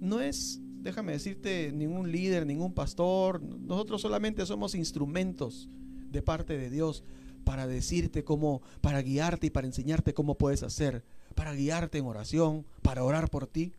[0.00, 3.42] no es, déjame decirte, ningún líder, ningún pastor.
[3.42, 5.68] Nosotros solamente somos instrumentos
[6.10, 7.04] de parte de Dios
[7.44, 11.04] para decirte cómo, para guiarte y para enseñarte cómo puedes hacer,
[11.34, 13.72] para guiarte en oración, para orar por ti.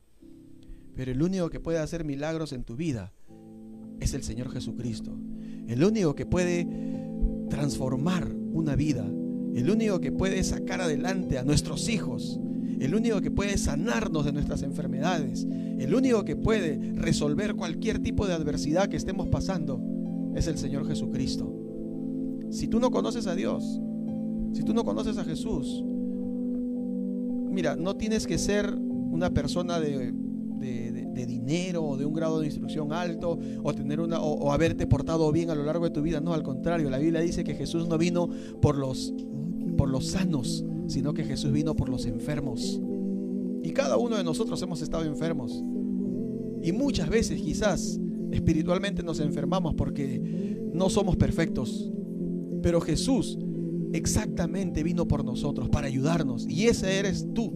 [0.95, 3.14] Pero el único que puede hacer milagros en tu vida
[4.00, 5.18] es el Señor Jesucristo.
[5.68, 6.68] El único que puede
[7.50, 9.06] transformar una vida.
[9.54, 12.39] El único que puede sacar adelante a nuestros hijos.
[12.80, 15.45] El único que puede sanarnos de nuestras enfermedades.
[15.77, 19.82] El único que puede resolver cualquier tipo de adversidad que estemos pasando
[20.36, 21.53] es el Señor Jesucristo.
[22.49, 23.82] Si tú no conoces a Dios,
[24.53, 25.84] si tú no conoces a Jesús,
[27.51, 30.13] mira, no tienes que ser una persona de
[31.25, 35.49] dinero o de un grado de instrucción alto o tener una o, haberte portado bien
[35.49, 36.21] a lo largo de tu vida.
[36.21, 38.30] No, al contrario, la Biblia dice que Jesús no vino
[38.61, 39.13] por los,
[39.77, 42.82] por los sanos, sino que Jesús vino por los enfermos.
[43.64, 45.64] Y cada uno de nosotros hemos estado enfermos.
[46.62, 48.00] Y muchas veces quizás
[48.32, 51.92] espiritualmente nos enfermamos porque no somos perfectos.
[52.62, 53.38] Pero Jesús
[53.94, 56.48] exactamente vino por nosotros para ayudarnos.
[56.48, 57.54] Y ese eres tú.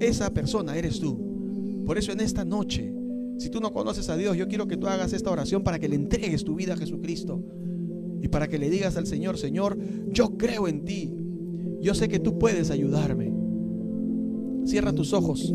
[0.00, 1.82] Esa persona eres tú.
[1.84, 2.92] Por eso en esta noche,
[3.38, 5.88] si tú no conoces a Dios, yo quiero que tú hagas esta oración para que
[5.88, 7.42] le entregues tu vida a Jesucristo.
[8.22, 9.78] Y para que le digas al Señor, Señor,
[10.08, 11.19] yo creo en ti.
[11.80, 13.32] Yo sé que tú puedes ayudarme.
[14.64, 15.52] Cierra tus ojos.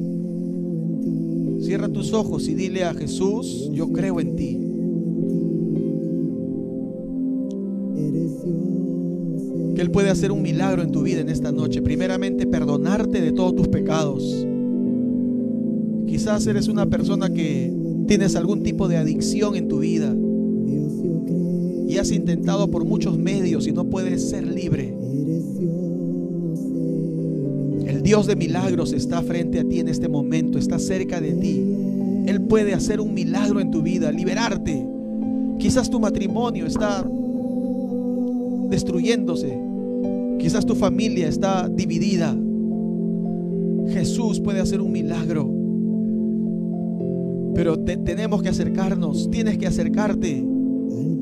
[1.61, 4.59] Cierra tus ojos y dile a Jesús, yo creo en ti.
[9.76, 11.82] Que Él puede hacer un milagro en tu vida en esta noche.
[11.82, 14.47] Primeramente, perdonarte de todos tus pecados.
[16.07, 17.73] Quizás eres una persona que
[18.07, 20.15] tienes algún tipo de adicción en tu vida
[21.88, 25.05] y has intentado por muchos medios y no puedes ser libre.
[28.06, 31.60] Dios de milagros está frente a ti en este momento, está cerca de ti.
[32.28, 34.88] Él puede hacer un milagro en tu vida, liberarte.
[35.58, 37.03] Quizás tu matrimonio está
[38.70, 39.60] destruyéndose.
[40.38, 42.38] Quizás tu familia está dividida.
[43.88, 45.51] Jesús puede hacer un milagro.
[47.56, 50.45] Pero tenemos que acercarnos, tienes que acercarte,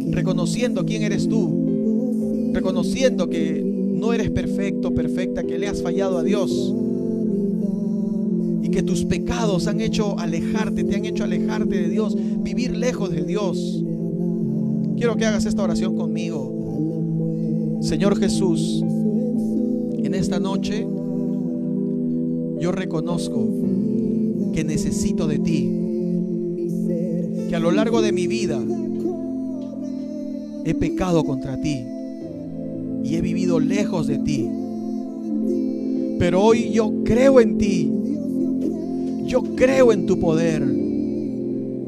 [0.10, 3.73] reconociendo quién eres tú, reconociendo que
[4.04, 6.52] no eres perfecto, perfecta, que le has fallado a Dios
[8.62, 13.12] y que tus pecados han hecho alejarte, te han hecho alejarte de Dios, vivir lejos
[13.12, 13.82] de Dios.
[14.98, 17.80] Quiero que hagas esta oración conmigo.
[17.82, 20.86] Señor Jesús, en esta noche
[22.60, 23.48] yo reconozco
[24.54, 25.80] que necesito de ti
[27.48, 28.62] que a lo largo de mi vida
[30.66, 31.93] he pecado contra ti
[33.04, 34.50] y he vivido lejos de ti.
[36.20, 37.92] Pero hoy yo creo en ti.
[39.26, 40.64] Yo creo en tu poder.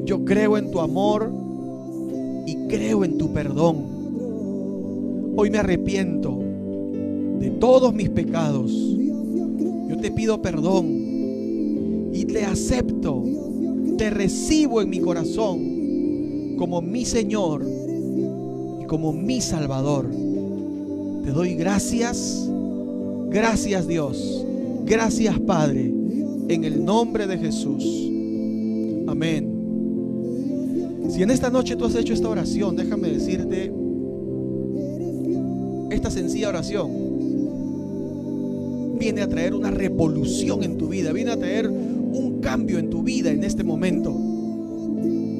[0.05, 1.31] Yo creo en tu amor
[2.45, 3.85] y creo en tu perdón.
[5.35, 6.39] Hoy me arrepiento
[7.39, 8.71] de todos mis pecados.
[9.89, 13.23] Yo te pido perdón y te acepto
[13.97, 17.65] te recibo en mi corazón como mi Señor
[18.81, 20.09] y como mi Salvador.
[21.25, 22.47] Te doy gracias,
[23.29, 24.45] gracias Dios,
[24.85, 25.91] gracias Padre,
[26.49, 27.83] en el nombre de Jesús.
[29.07, 29.49] Amén.
[31.09, 33.73] Si en esta noche tú has hecho esta oración, déjame decirte
[35.89, 36.91] esta sencilla oración
[38.99, 43.01] viene a traer una revolución en tu vida, viene a traer un cambio en tu
[43.01, 44.15] vida en este momento.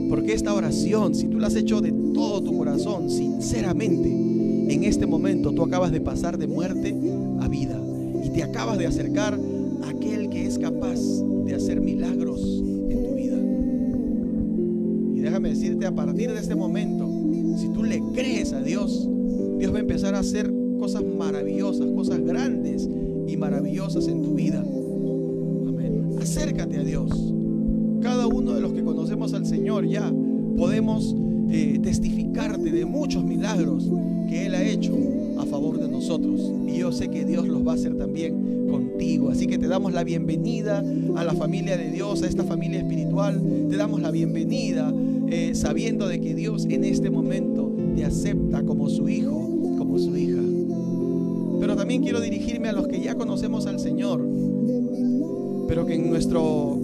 [0.09, 4.24] Porque esta oración, si tú la has hecho de todo tu corazón, sinceramente,
[4.67, 6.95] en este momento tú acabas de pasar de muerte
[7.39, 7.79] a vida
[8.23, 9.39] y te acabas de acercar
[9.83, 10.99] a aquel que es capaz
[11.45, 12.41] de hacer milagros
[12.89, 13.37] en tu vida.
[15.15, 17.07] Y déjame decirte, a partir de este momento,
[17.57, 19.07] si tú le crees a Dios,
[19.59, 22.89] Dios va a empezar a hacer cosas maravillosas, cosas grandes
[23.27, 24.63] y maravillosas en tu vida
[26.25, 27.09] acércate a Dios.
[28.01, 30.11] Cada uno de los que conocemos al Señor ya
[30.57, 31.15] podemos
[32.71, 33.89] de muchos milagros
[34.29, 34.95] que Él ha hecho
[35.37, 36.51] a favor de nosotros.
[36.67, 39.29] Y yo sé que Dios los va a hacer también contigo.
[39.29, 40.83] Así que te damos la bienvenida
[41.15, 43.41] a la familia de Dios, a esta familia espiritual.
[43.69, 44.93] Te damos la bienvenida
[45.27, 50.15] eh, sabiendo de que Dios en este momento te acepta como su hijo, como su
[50.15, 50.41] hija.
[51.59, 54.21] Pero también quiero dirigirme a los que ya conocemos al Señor
[55.67, 56.79] pero que en nuestro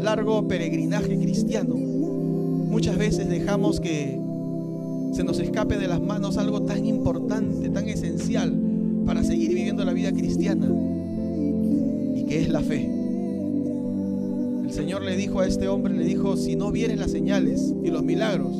[0.00, 4.18] largo peregrinaje cristiano muchas veces dejamos que
[5.14, 8.52] se nos escape de las manos algo tan importante, tan esencial
[9.06, 10.68] para seguir viviendo la vida cristiana
[12.16, 12.90] y que es la fe.
[14.64, 17.90] El Señor le dijo a este hombre, le dijo, si no vieres las señales y
[17.90, 18.56] los milagros,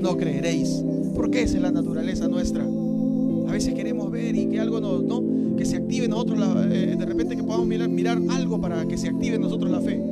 [0.00, 0.82] no creeréis,
[1.14, 2.64] porque esa es la naturaleza nuestra.
[2.64, 5.22] A veces queremos ver y que algo nos, ¿no?
[5.56, 8.98] que se active en nosotros, eh, de repente que podamos mirar, mirar algo para que
[8.98, 10.02] se active en nosotros la fe.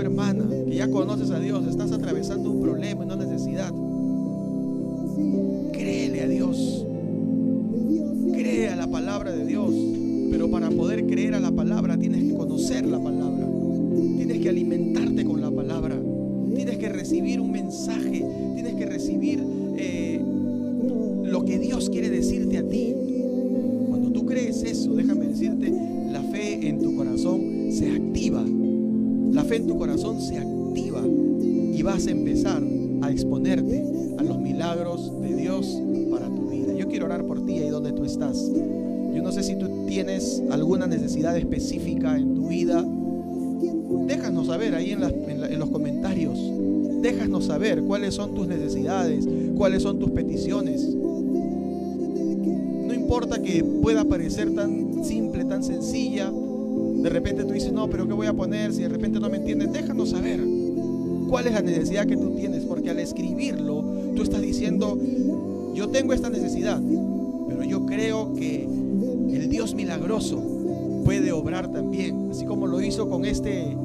[0.00, 3.72] Hermana, que ya conoces a Dios, estás atravesando un problema, una necesidad.
[5.72, 6.86] Créele a Dios.
[8.32, 9.72] Cree a la palabra de Dios.
[10.30, 13.46] Pero para poder creer a la palabra tienes que conocer la palabra.
[14.16, 15.96] Tienes que alimentarte con la palabra.
[16.54, 18.24] Tienes que recibir un mensaje
[18.74, 19.42] que recibir
[19.76, 20.20] eh,
[21.24, 22.10] lo que Dios quiere
[29.48, 32.62] Fe en tu corazón se activa y vas a empezar
[33.02, 33.84] a exponerte
[34.18, 35.78] a los milagros de Dios
[36.10, 36.72] para tu vida.
[36.74, 38.50] Yo quiero orar por ti ahí donde tú estás.
[39.14, 42.84] Yo no sé si tú tienes alguna necesidad específica en tu vida.
[44.06, 46.38] Déjanos saber ahí en los comentarios
[47.04, 50.88] déjanos saber cuáles son tus necesidades, cuáles son tus peticiones.
[50.88, 56.32] No importa que pueda parecer tan simple, tan sencilla.
[57.04, 58.72] De repente tú dices, no, pero ¿qué voy a poner?
[58.72, 60.40] Si de repente no me entiendes, déjanos saber
[61.28, 63.84] cuál es la necesidad que tú tienes, porque al escribirlo,
[64.16, 64.98] tú estás diciendo,
[65.74, 66.80] yo tengo esta necesidad,
[67.46, 70.42] pero yo creo que el Dios milagroso
[71.04, 73.76] puede obrar también, así como lo hizo con este,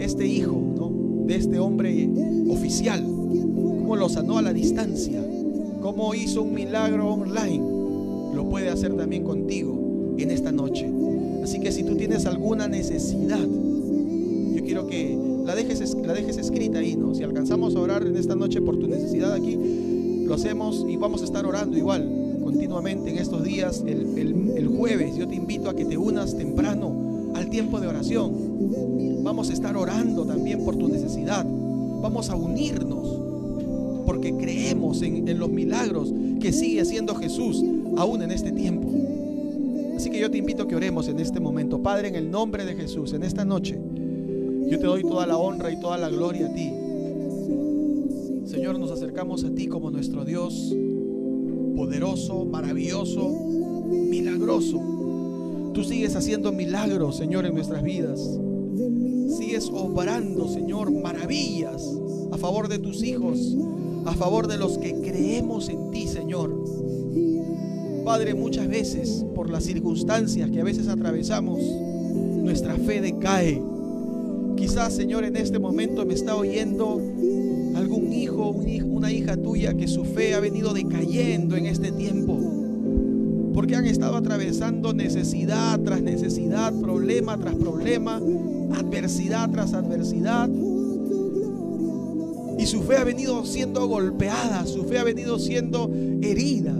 [0.00, 2.10] este hijo de este hombre
[2.48, 5.24] oficial, cómo lo sanó a la distancia,
[5.80, 7.64] cómo hizo un milagro online,
[8.34, 11.01] lo puede hacer también contigo en esta noche.
[11.42, 16.78] Así que si tú tienes alguna necesidad, yo quiero que la dejes, la dejes escrita
[16.78, 17.14] ahí, ¿no?
[17.14, 19.58] Si alcanzamos a orar en esta noche por tu necesidad aquí,
[20.24, 23.82] lo hacemos y vamos a estar orando igual continuamente en estos días.
[23.86, 24.18] El,
[24.56, 28.32] el jueves yo te invito a que te unas temprano al tiempo de oración.
[29.22, 31.46] Vamos a estar orando también por tu necesidad.
[32.00, 33.18] Vamos a unirnos
[34.04, 37.64] porque creemos en, en los milagros que sigue haciendo Jesús
[37.96, 38.81] aún en este tiempo.
[40.02, 41.80] Así que yo te invito a que oremos en este momento.
[41.80, 43.78] Padre, en el nombre de Jesús, en esta noche,
[44.68, 46.72] yo te doy toda la honra y toda la gloria a ti.
[48.44, 50.74] Señor, nos acercamos a ti como nuestro Dios
[51.76, 55.70] poderoso, maravilloso, milagroso.
[55.72, 58.18] Tú sigues haciendo milagros, Señor, en nuestras vidas.
[59.38, 61.80] Sigues obrando, Señor, maravillas
[62.32, 63.56] a favor de tus hijos,
[64.04, 66.52] a favor de los que creemos en ti, Señor.
[68.04, 73.62] Padre, muchas veces por las circunstancias que a veces atravesamos, nuestra fe decae.
[74.56, 77.00] Quizás, Señor, en este momento me está oyendo
[77.76, 82.38] algún hijo, una hija tuya que su fe ha venido decayendo en este tiempo.
[83.54, 88.20] Porque han estado atravesando necesidad tras necesidad, problema tras problema,
[88.74, 90.50] adversidad tras adversidad.
[92.58, 95.90] Y su fe ha venido siendo golpeada, su fe ha venido siendo
[96.20, 96.76] herida.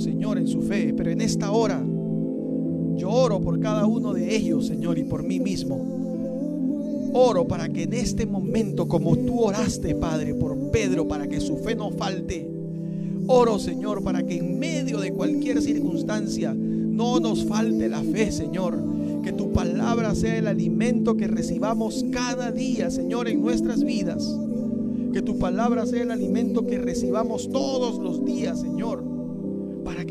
[0.00, 0.94] Señor, en su fe.
[0.96, 1.84] Pero en esta hora,
[2.96, 5.96] yo oro por cada uno de ellos, Señor, y por mí mismo
[7.18, 11.56] Oro para que en este momento, como tú oraste, Padre, por Pedro, para que su
[11.56, 12.46] fe no falte.
[13.26, 18.78] Oro, Señor, para que en medio de cualquier circunstancia no nos falte la fe, Señor.
[19.22, 24.38] Que tu palabra sea el alimento que recibamos cada día, Señor, en nuestras vidas.
[25.14, 29.15] Que tu palabra sea el alimento que recibamos todos los días, Señor.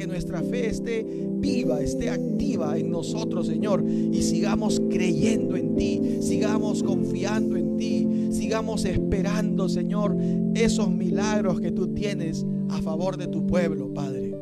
[0.06, 1.04] Que nuestra fe esté
[1.40, 8.28] viva, esté activa en nosotros, Señor, y sigamos creyendo en ti, sigamos confiando en ti,
[8.30, 10.16] sigamos esperando, Señor,
[10.54, 14.38] esos milagros que tú tienes a favor de tu pueblo, Padre.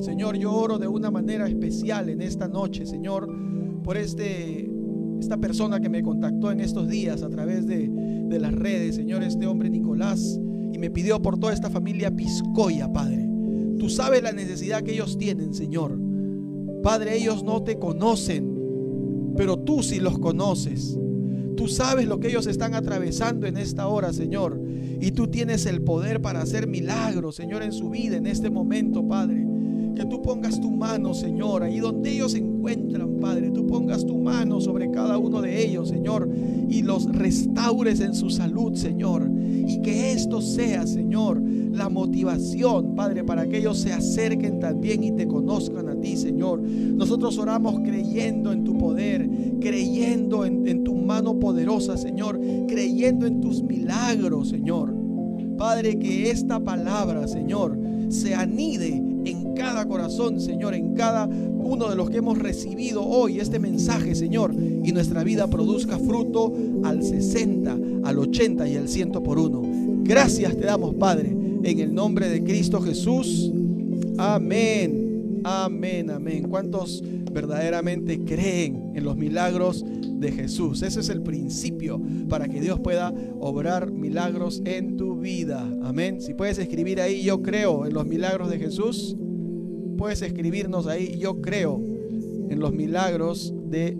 [0.00, 3.28] Señor, yo oro de una manera especial en esta noche, Señor,
[3.84, 4.70] por este
[5.20, 9.22] esta persona que me contactó en estos días a través de, de las redes, Señor,
[9.22, 10.40] este hombre Nicolás,
[10.72, 13.31] y me pidió por toda esta familia Piscoya, Padre.
[13.78, 15.98] Tú sabes la necesidad que ellos tienen, Señor.
[16.82, 20.98] Padre, ellos no te conocen, pero tú sí los conoces.
[21.56, 24.60] Tú sabes lo que ellos están atravesando en esta hora, Señor.
[25.00, 29.06] Y tú tienes el poder para hacer milagros, Señor, en su vida, en este momento,
[29.06, 29.41] Padre.
[29.94, 33.50] Que tú pongas tu mano, Señor, ahí donde ellos se encuentran, Padre.
[33.50, 36.28] Tú pongas tu mano sobre cada uno de ellos, Señor,
[36.68, 39.30] y los restaures en su salud, Señor.
[39.66, 45.12] Y que esto sea, Señor, la motivación, Padre, para que ellos se acerquen también y
[45.12, 46.62] te conozcan a ti, Señor.
[46.62, 49.28] Nosotros oramos creyendo en tu poder,
[49.60, 54.94] creyendo en, en tu mano poderosa, Señor, creyendo en tus milagros, Señor.
[55.56, 57.78] Padre, que esta palabra, Señor,
[58.08, 59.11] se anide
[59.54, 64.54] cada corazón, Señor, en cada uno de los que hemos recibido hoy este mensaje, Señor,
[64.54, 66.52] y nuestra vida produzca fruto
[66.84, 69.62] al 60, al 80 y al 100 por uno.
[70.04, 73.50] Gracias te damos, Padre en el nombre de Cristo Jesús.
[74.18, 75.40] Amén.
[75.44, 76.48] Amén, amén.
[76.48, 80.82] ¿Cuántos verdaderamente creen en los milagros de Jesús?
[80.82, 85.68] Ese es el principio para que Dios pueda obrar milagros en tu vida.
[85.82, 86.20] Amén.
[86.20, 89.16] Si puedes escribir ahí, yo creo en los milagros de Jesús.
[90.02, 91.80] Puedes escribirnos ahí, yo creo
[92.50, 93.96] en los milagros de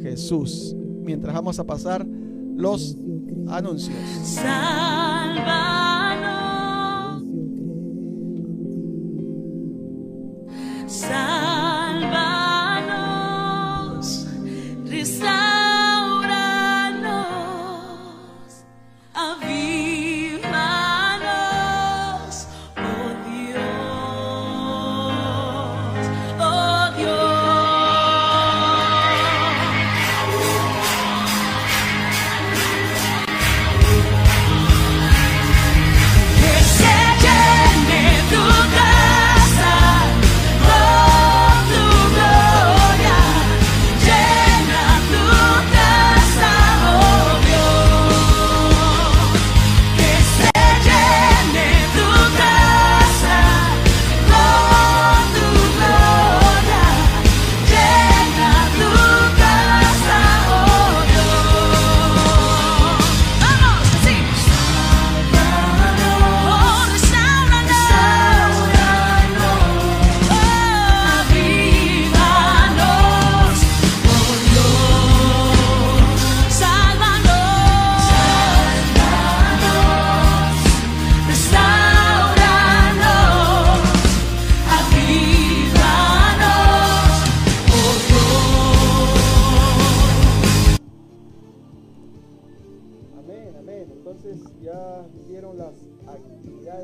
[0.00, 0.74] Jesús.
[1.02, 2.06] Mientras vamos a pasar
[2.56, 2.96] los
[3.46, 3.94] anuncios.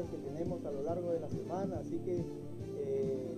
[0.03, 2.24] Que tenemos a lo largo de la semana, así que
[2.78, 3.34] eh,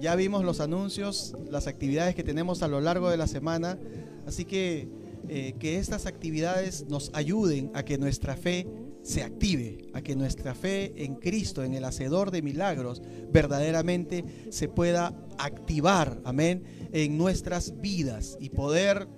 [0.00, 3.78] ya vimos los anuncios, las actividades que tenemos a lo largo de la semana,
[4.26, 4.88] así que
[5.28, 8.68] eh, que estas actividades nos ayuden a que nuestra fe
[9.02, 14.68] se active, a que nuestra fe en Cristo, en el Hacedor de milagros, verdaderamente se
[14.68, 16.62] pueda activar, amén,
[16.92, 19.08] en nuestras vidas y poder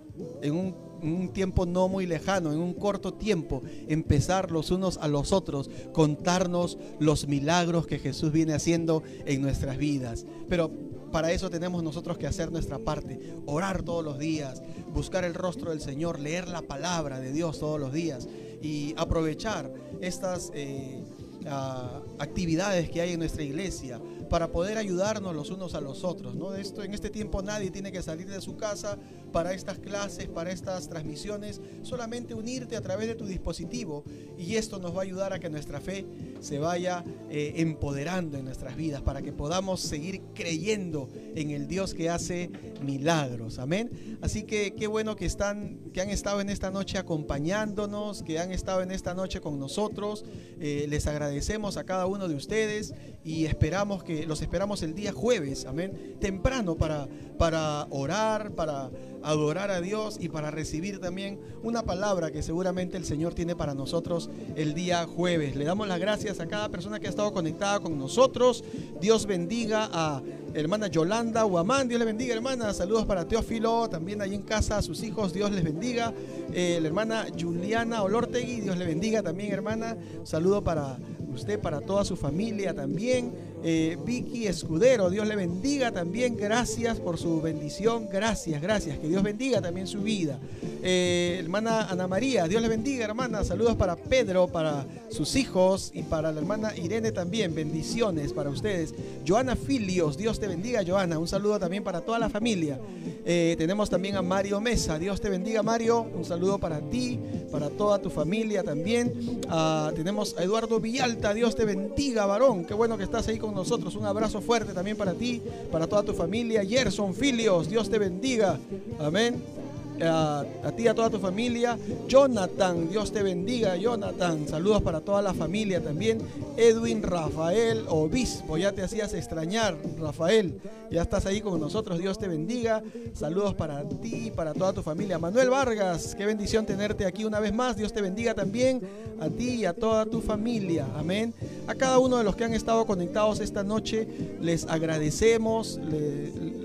[0.43, 5.09] en un, un, tiempo no muy lejano, en un corto tiempo, empezar los unos a
[5.09, 10.27] los otros, contarnos los milagros que Jesús viene haciendo en nuestras vidas.
[10.49, 10.71] Pero
[11.11, 15.71] para eso tenemos nosotros que hacer nuestra parte, orar todos los días, buscar el rostro
[15.71, 18.29] del Señor, leer la palabra de Dios todos los días
[18.61, 21.03] y aprovechar estas eh,
[21.47, 26.35] ah, actividades que hay en nuestra iglesia para poder ayudarnos los unos a los otros.
[26.35, 26.55] ¿no?
[26.55, 28.99] Esto, en este tiempo nadie tiene que salir de su casa
[29.33, 34.05] para estas clases, para estas transmisiones, solamente unirte a través de tu dispositivo
[34.39, 36.07] y esto nos va a ayudar a que nuestra fe
[36.41, 41.95] se vaya eh, empoderando en nuestras vidas, para que podamos seguir creyendo en el Dios
[41.95, 42.51] que hace
[42.83, 43.59] milagros.
[43.59, 44.19] Amén.
[44.21, 48.53] Así que qué bueno que están, que han estado en esta noche acompañándonos, que han
[48.53, 50.25] estado en esta noche con nosotros.
[50.61, 55.13] Eh, les agradecemos a cada uno de ustedes y esperamos que los esperamos el día
[55.13, 57.09] jueves, amén, temprano para,
[57.39, 58.91] para orar, para
[59.23, 63.75] adorar a Dios y para recibir también una palabra que seguramente el Señor tiene para
[63.75, 65.57] nosotros el día jueves.
[65.57, 68.65] Le damos las gracias a cada persona que ha estado conectada con nosotros.
[69.01, 70.23] Dios bendiga a
[70.55, 74.83] hermana Yolanda Guamán, Dios le bendiga hermana, saludos para Teófilo, también ahí en casa a
[74.83, 76.13] sus hijos, Dios les bendiga.
[76.53, 80.99] Eh, la hermana Juliana Olortegui, Dios le bendiga también hermana, saludo para
[81.35, 83.33] usted, para toda su familia también.
[83.63, 89.23] Eh, Vicky Escudero, Dios le bendiga también, gracias por su bendición, gracias, gracias, que Dios
[89.23, 90.39] bendiga también su vida.
[90.83, 96.05] Eh, hermana Ana María, Dios le bendiga hermana, saludos para Pedro, para sus hijos y
[96.05, 98.95] para la hermana Irene también, bendiciones para ustedes.
[99.27, 102.79] Joana Filios, Dios te bendiga Joana, un saludo también para toda la familia.
[103.25, 107.19] Eh, tenemos también a Mario Mesa, Dios te bendiga Mario, un saludo para ti,
[107.51, 109.41] para toda tu familia también.
[109.49, 113.48] Ah, tenemos a Eduardo Villalta, Dios te bendiga varón, qué bueno que estás ahí con
[113.55, 113.95] nosotros.
[113.97, 116.65] Un abrazo fuerte también para ti, para toda tu familia.
[116.65, 118.59] Gerson Filios, Dios te bendiga.
[118.99, 119.68] Amén
[120.03, 120.45] a,
[120.77, 121.79] ti, a toda tu familia.
[122.07, 124.47] Jonathan, Dios te bendiga, Jonathan.
[124.49, 126.19] Saludos para toda la familia también.
[126.57, 130.61] Edwin Rafael, obispo, ya te hacías extrañar, Rafael.
[130.91, 132.83] Ya estás ahí con nosotros, Dios te bendiga.
[133.15, 135.19] Saludos para ti, para toda tu familia.
[135.19, 137.77] Manuel Vargas, qué bendición tenerte aquí una vez más.
[137.77, 138.81] Dios te bendiga también
[139.21, 140.87] a ti y a toda tu familia.
[140.97, 141.35] Amén.
[141.67, 144.09] A cada uno de los que han estado conectados esta noche,
[144.41, 145.79] les agradecemos.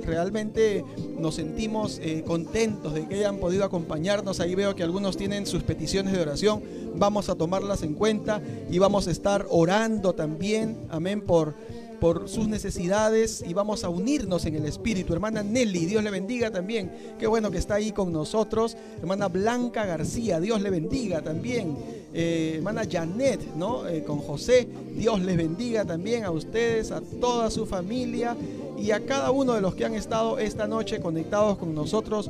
[0.06, 0.84] Realmente
[1.18, 4.40] nos sentimos eh, contentos de que han podido acompañarnos.
[4.40, 6.62] Ahí veo que algunos tienen sus peticiones de oración.
[6.96, 11.56] Vamos a tomarlas en cuenta y vamos a estar orando también, amén, por,
[12.04, 15.14] por sus necesidades y vamos a unirnos en el Espíritu.
[15.14, 16.92] Hermana Nelly, Dios le bendiga también.
[17.18, 18.76] Qué bueno que está ahí con nosotros.
[19.00, 21.78] Hermana Blanca García, Dios le bendiga también.
[22.14, 23.88] Eh, hermana Janet, ¿no?
[23.88, 28.36] Eh, con José, Dios les bendiga también a ustedes, a toda su familia
[28.78, 32.30] y a cada uno de los que han estado esta noche conectados con nosotros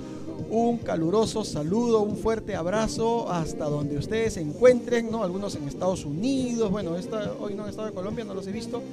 [0.49, 5.23] un caluroso saludo, un fuerte abrazo hasta donde ustedes se encuentren, ¿no?
[5.23, 8.51] Algunos en Estados Unidos, bueno, esta, hoy no han estado en Colombia, no los he
[8.51, 8.83] visto,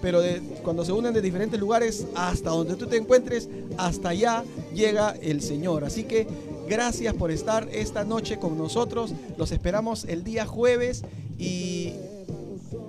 [0.00, 0.20] pero
[0.62, 4.44] cuando se unen de diferentes lugares, hasta donde tú te encuentres, hasta allá
[4.74, 5.84] llega el Señor.
[5.84, 6.26] Así que
[6.68, 11.02] gracias por estar esta noche con nosotros, los esperamos el día jueves
[11.38, 11.94] y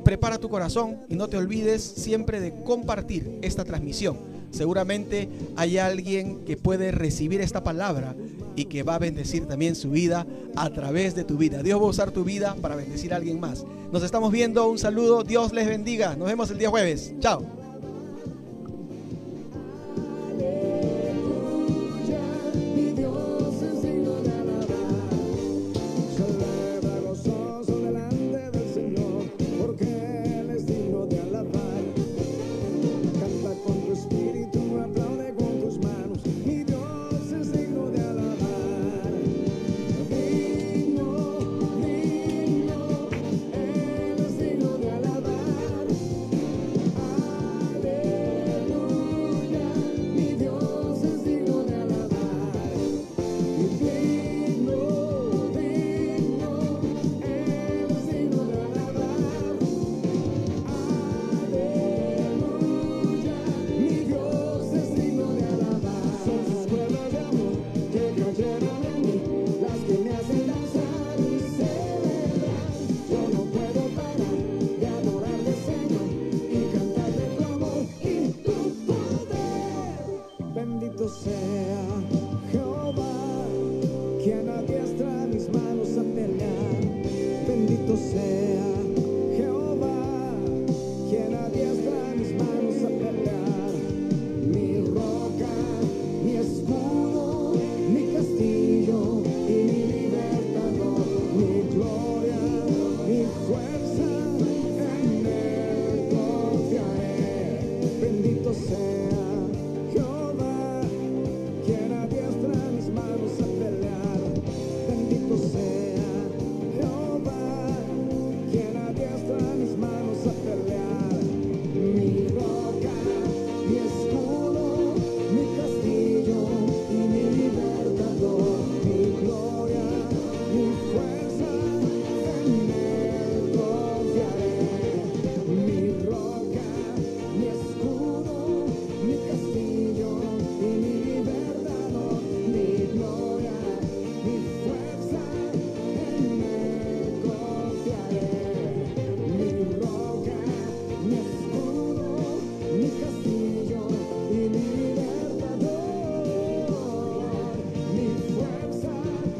[0.03, 6.45] prepara tu corazón y no te olvides siempre de compartir esta transmisión seguramente hay alguien
[6.45, 8.15] que puede recibir esta palabra
[8.55, 10.25] y que va a bendecir también su vida
[10.55, 11.63] a través de tu vida.
[11.63, 13.65] Dios va a usar tu vida para bendecir a alguien más.
[13.91, 16.15] Nos estamos viendo, un saludo, Dios les bendiga.
[16.15, 17.13] Nos vemos el día jueves.
[17.19, 17.60] Chao.